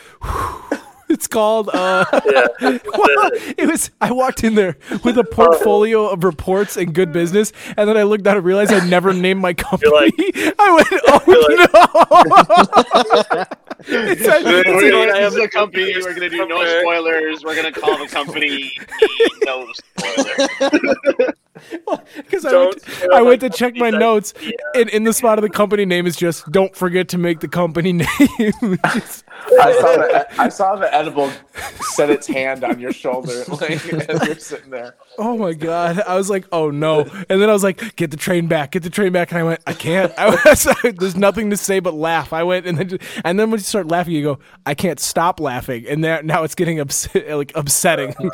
[1.09, 2.05] "It's called." Uh,
[2.61, 3.91] it was.
[4.01, 8.03] I walked in there with a portfolio of reports and good business, and then I
[8.03, 9.91] looked down and realized I never named my company.
[9.91, 10.13] Like,
[10.59, 11.23] I went, "Oh
[13.35, 13.43] no!"
[13.79, 15.93] It's a- We're a- gonna, this is a company.
[16.01, 17.43] We're gonna do no spoilers.
[17.43, 18.71] We're gonna call the company
[19.45, 19.67] no
[19.97, 21.33] spoilers.
[22.15, 24.33] Because I, went to, I went to check my company notes,
[24.75, 27.47] and in the spot of the company name is just "Don't forget to make the
[27.47, 28.03] company name."
[28.93, 29.23] Just-
[29.59, 31.31] I saw the I saw the edible
[31.81, 34.95] set its hand on your shoulder like, as you're sitting there.
[35.17, 36.01] oh my god!
[36.01, 38.71] I was like, "Oh no!" And then I was like, "Get the train back!
[38.71, 40.11] Get the train back!" And I went, "I can't.
[40.17, 43.59] I was, there's nothing to say but laugh." I went, and then and then when
[43.59, 47.29] you start laughing, you go, "I can't stop laughing," and there, now it's getting upset,
[47.37, 48.15] like upsetting.
[48.19, 48.29] Uh,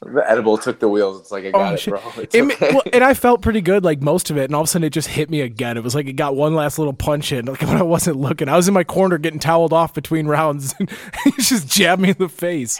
[0.00, 1.20] The edible took the wheels.
[1.20, 1.92] It's like I got it, shit.
[1.92, 2.00] bro.
[2.22, 2.70] It's It ma- okay.
[2.72, 4.86] well, and I felt pretty good like most of it, and all of a sudden
[4.86, 5.76] it just hit me again.
[5.76, 8.48] It was like it got one last little punch in, like when I wasn't looking.
[8.48, 10.88] I was in my corner getting toweled off between rounds, and
[11.24, 12.78] he just jabbed me in the face.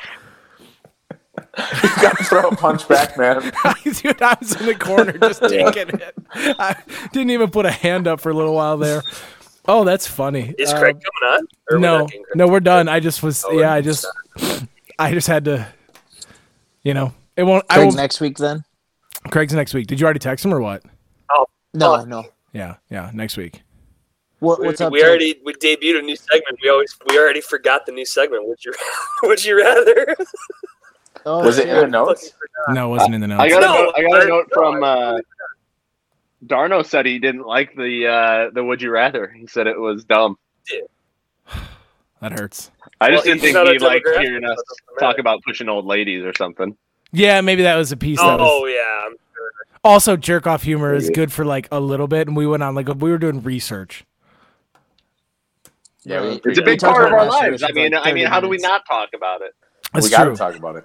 [1.38, 3.40] you got to throw a punch back, man.
[3.84, 6.14] Dude, I was in the corner just taking it.
[6.34, 6.76] I
[7.12, 9.02] didn't even put a hand up for a little while there.
[9.66, 10.54] Oh, that's funny.
[10.58, 11.40] Is Um, Craig coming on?
[11.70, 12.36] Or we're no, not getting Craig?
[12.36, 12.88] no, we're done.
[12.88, 14.06] I just was, Oh, yeah, I we're just,
[14.98, 15.68] I just had to,
[16.82, 17.64] you know, it won't.
[17.70, 17.96] I won't.
[17.96, 18.64] next week then?
[19.30, 19.86] Craig's next week.
[19.86, 20.82] Did you already text him or what?
[21.30, 22.24] Oh, No, no.
[22.52, 23.62] Yeah, yeah, next week.
[24.40, 24.92] What, we, what's up?
[24.92, 25.08] we Ted?
[25.08, 26.58] already we debuted a new segment.
[26.62, 28.46] We always we already forgot the new segment.
[28.46, 28.72] Would you
[29.24, 30.16] Would you rather?
[31.26, 32.32] Oh, Was it in the notes?
[32.70, 33.42] No, it wasn't in the notes.
[33.42, 35.18] I got No, a note, I got a I- note no, from uh,
[36.46, 39.26] Darno said he didn't like the uh, the Would You Rather.
[39.28, 40.38] He said it was dumb.
[42.20, 42.70] That hurts.
[43.00, 45.00] I just Well, didn't think he liked Democrat, hearing us it doesn't matter.
[45.00, 46.76] talk about pushing old ladies or something.
[47.12, 48.18] Yeah, maybe that was a piece.
[48.18, 49.50] That was, Oh yeah, I'm sure.
[49.84, 52.74] also, jerk off humor is good for like a little bit, and we went on
[52.74, 54.04] like we were doing research.
[56.04, 57.62] Yeah, we, It's a big part of our lives.
[57.62, 59.54] I mean, like I mean, 30 how do we not talk about it?
[59.92, 60.84] That's we got to talk about it.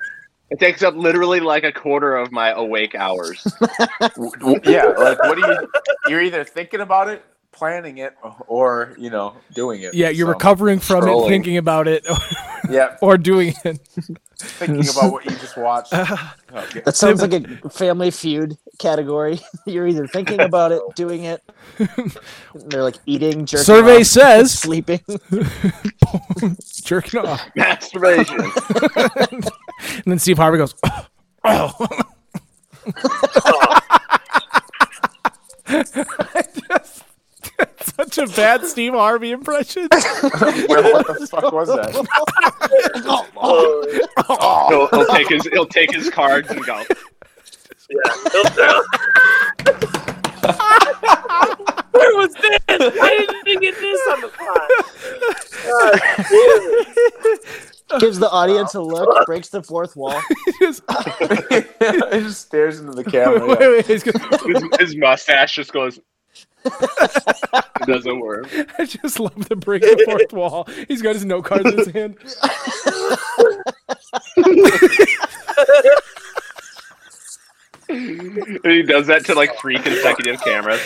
[0.49, 3.43] It takes up literally like a quarter of my awake hours.
[4.15, 5.67] W- w- yeah, like what do you?
[6.07, 7.23] You're either thinking about it,
[7.53, 8.15] planning it,
[8.47, 9.93] or you know, doing it.
[9.93, 11.25] Yeah, you're So, recovering from Scrolling.
[11.25, 12.05] it, thinking about it,
[12.69, 13.79] Yeah, or doing it.
[14.39, 15.93] thinking about what you just watched.
[16.53, 16.81] Okay.
[16.81, 19.39] That sounds like a Family Feud category.
[19.65, 21.41] You're either thinking about it, doing it.
[22.67, 24.99] They're like eating, jerking Survey off, says- sleeping.
[26.83, 28.39] Jerking off, Masturbation.
[28.95, 29.43] and
[30.05, 30.75] then Steve Harvey goes,
[31.43, 31.87] "Oh."
[35.65, 36.92] I just- that's
[37.81, 39.87] such a bad Steve Harvey impression.
[39.91, 41.91] Where, what the fuck was that?
[43.37, 46.83] Oh, he'll, he'll take his he'll take his cards and go.
[47.89, 48.81] yeah.
[51.91, 52.59] Where was this?
[52.69, 54.69] I didn't even get this on the pod.
[55.63, 55.99] God
[56.29, 57.99] damn it.
[57.99, 60.19] Gives the audience a look, breaks the fourth wall.
[60.59, 63.45] Just- it just stares into the camera.
[63.45, 63.67] wait, yeah.
[63.69, 65.99] wait, he's gonna- His, his mustache just goes.
[66.65, 68.47] it doesn't work.
[68.79, 70.67] I just love the break the fourth wall.
[70.87, 72.17] He's got his note card in his hand.
[77.87, 80.79] He does that to like three consecutive cameras.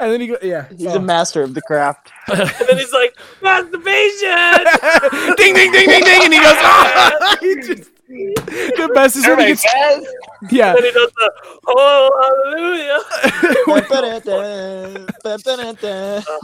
[0.00, 0.66] And then he goes, yeah.
[0.76, 2.10] He's a master of the craft.
[2.28, 2.38] And
[2.68, 5.34] then he's like, masturbation.
[5.36, 7.36] ding, ding, ding, ding, ding, and he goes, ah!
[7.40, 9.64] He just- the best is when he gets,
[10.50, 11.32] yeah, And he does the
[11.66, 13.00] oh hallelujah.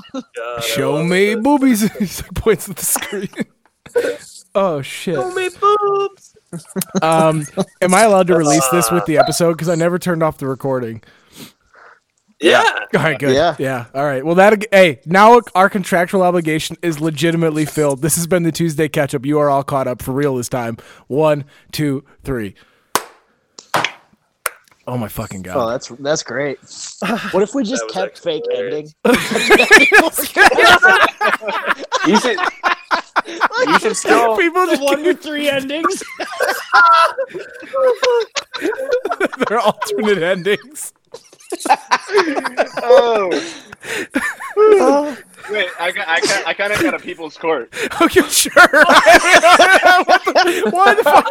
[0.36, 1.80] God, show me boobies.
[1.80, 3.28] he points at the screen.
[4.54, 5.14] oh shit.
[5.14, 6.36] Show me boobs.
[7.02, 7.44] Um,
[7.80, 9.52] am I allowed to release this with the episode?
[9.54, 11.02] Because I never turned off the recording.
[12.44, 12.62] Yeah.
[12.94, 13.34] All right, good.
[13.34, 13.56] Yeah.
[13.58, 13.86] yeah.
[13.94, 14.24] All right.
[14.24, 18.02] Well, that hey, now our contractual obligation is legitimately filled.
[18.02, 19.24] This has been the Tuesday catch up.
[19.24, 20.76] You are all caught up for real this time.
[21.06, 22.54] One, two, three.
[24.86, 25.56] Oh my fucking god!
[25.56, 26.58] Oh, that's that's great.
[27.30, 28.94] What if we just kept actually fake hilarious.
[29.06, 29.24] ending?
[32.06, 32.38] You should.
[33.66, 34.36] You should still.
[34.38, 36.02] People just One with three endings.
[39.48, 40.92] they're alternate endings.
[44.56, 45.16] Oh.
[45.50, 47.72] Wait, I I I kind of got a people's court.
[48.00, 48.52] Oh, okay, sure.
[48.62, 51.28] what the, why the fuck?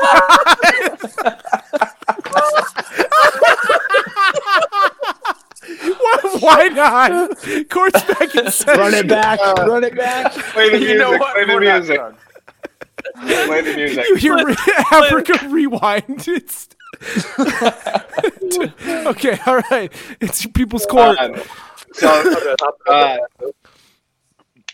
[6.00, 7.70] why, why not?
[7.70, 8.80] Court's back in session.
[8.80, 9.40] Run it back.
[9.42, 10.32] Uh, run it back.
[10.32, 10.90] Play the music.
[10.90, 11.34] You know what?
[11.34, 12.00] Play the We're music.
[13.16, 14.06] Play the music.
[14.08, 14.38] You hear
[14.92, 16.28] Africa rewind.
[16.28, 16.70] It's
[19.08, 19.38] okay.
[19.46, 19.92] All right.
[20.22, 21.18] It's people's court.
[21.20, 21.36] Um,
[21.94, 22.36] so,
[22.90, 23.18] uh,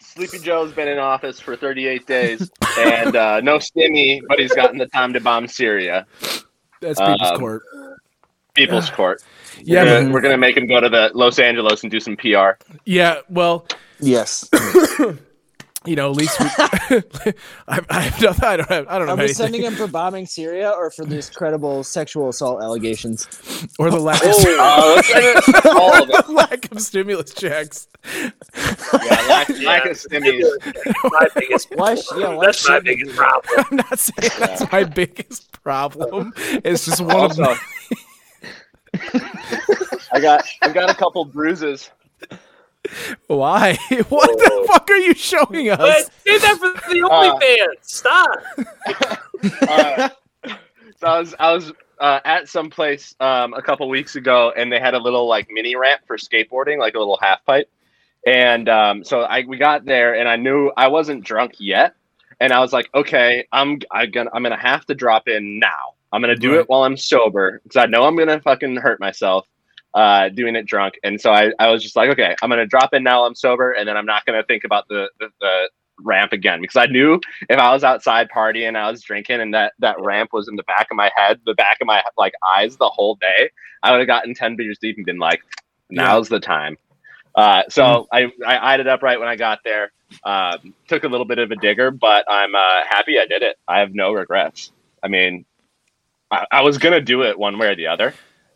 [0.01, 4.77] Sleepy Joe's been in office for 38 days, and uh, no stimmy, but he's gotten
[4.77, 6.05] the time to bomb Syria.
[6.81, 7.63] That's people's um, court.
[8.53, 9.23] People's Court.
[9.61, 12.17] Yeah, we're gonna, we're gonna make him go to the Los Angeles and do some
[12.17, 12.51] PR.
[12.85, 13.19] Yeah.
[13.29, 13.65] Well,
[13.99, 14.49] Yes.
[15.89, 15.91] yeah.
[15.91, 16.45] you know, at least we,
[17.67, 18.45] I, I have nothing.
[18.45, 18.87] I don't have.
[18.87, 19.35] I don't know Are we anything.
[19.35, 23.27] sending him for bombing Syria or for these credible sexual assault allegations?
[23.79, 24.29] or the lack Oh,
[24.59, 26.29] uh, let's send all of it.
[26.29, 27.87] lack of stimulus checks.
[28.15, 28.31] Yeah,
[29.29, 30.57] lack, lack of stimulus.
[31.03, 31.67] my biggest.
[31.75, 31.95] Why?
[31.95, 33.65] sh- Yeah, why That's my biggest problem.
[33.71, 36.33] I'm not saying that's my biggest problem.
[36.37, 37.57] It's just one Also, of
[40.11, 41.89] I got I got a couple bruises.
[43.27, 43.77] Why.
[44.09, 45.77] What the fuck are you showing us?
[45.77, 47.83] But save that for the OnlyFans.
[47.83, 49.19] Stop.
[49.69, 50.09] Uh,
[50.99, 54.69] so I was I was uh, at some place um, a couple weeks ago, and
[54.69, 57.69] they had a little like mini ramp for skateboarding, like a little half pipe.
[58.27, 61.95] And um, so I we got there, and I knew I wasn't drunk yet,
[62.41, 65.93] and I was like, okay, I'm I gonna I'm gonna have to drop in now.
[66.11, 66.59] I'm gonna do Right.
[66.59, 69.47] it while I'm sober because I know I'm gonna fucking hurt myself
[69.93, 70.95] uh, doing it drunk.
[71.03, 73.25] And so I, I was just like, okay, I'm gonna drop in now.
[73.25, 75.69] I'm sober, and then I'm not gonna think about the the, the
[76.01, 77.19] ramp again because I knew
[77.49, 80.63] if I was outside partying, I was drinking, and that that ramp was in the
[80.63, 83.49] back of my head, the back of my like eyes the whole day,
[83.83, 85.41] I would have gotten ten beers deep and been like,
[85.89, 86.77] now's the time.
[87.35, 89.91] Uh, so I I eyed it up right when I got there.
[90.23, 93.57] Um, took a little bit of a digger, but I'm uh, happy I did it.
[93.67, 94.71] I have no regrets.
[95.03, 95.45] I mean,
[96.31, 98.13] I, I was gonna do it one way or the other.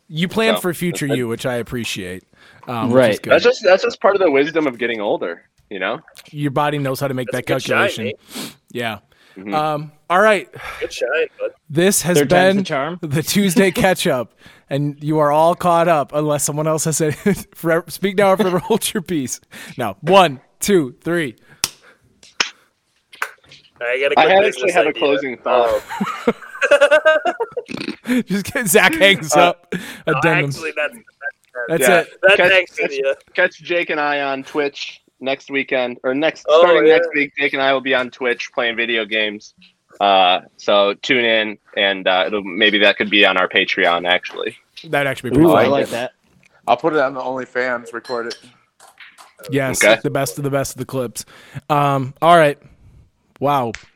[0.08, 2.24] You plan So, for future you, which I appreciate.
[2.68, 3.22] Um, which is Right.
[3.22, 3.30] good.
[3.32, 6.00] That's just that's just part of the wisdom of getting older, you know.
[6.30, 8.56] Your body knows how to make that That's a good shine, calculation.
[8.70, 8.98] yeah.
[9.36, 9.52] Mhm.
[9.54, 10.48] Um, all right.
[10.80, 11.08] Good shine,
[11.40, 11.50] bud.
[11.68, 12.98] This has Third been the charm.
[13.02, 14.34] the Tuesday catch up,
[14.70, 17.16] and you are all caught up unless someone else has said
[17.54, 19.40] forever, speak now or forever hold your peace.
[19.76, 21.34] Now, one, two, three.
[23.80, 25.82] I got a I good actually business have a closing thought.
[28.26, 29.74] Just get Zach hangs Uh, up.
[30.06, 30.50] No, Addendum.
[30.50, 30.96] actually, that's
[31.68, 32.00] That's Yeah.
[32.00, 32.18] it.
[32.22, 33.14] that's Catch- thanks catch- you.
[33.34, 36.94] Catch Jake and I on Twitch next weekend or next Oh, starting yeah.
[36.96, 37.32] next week.
[37.38, 39.54] Jake and I will be on Twitch playing video games.
[40.00, 44.56] Uh, so tune in, and uh, it'll maybe that could be on our Patreon actually.
[44.82, 46.12] That'd actually be pretty Ooh, I like that.
[46.66, 47.92] I'll put it on the OnlyFans.
[47.92, 48.38] Record it.
[49.50, 50.00] Yes, Okay.
[50.02, 51.24] the best of the best of the clips.
[51.70, 52.58] Um, all right.
[53.38, 53.72] Wow.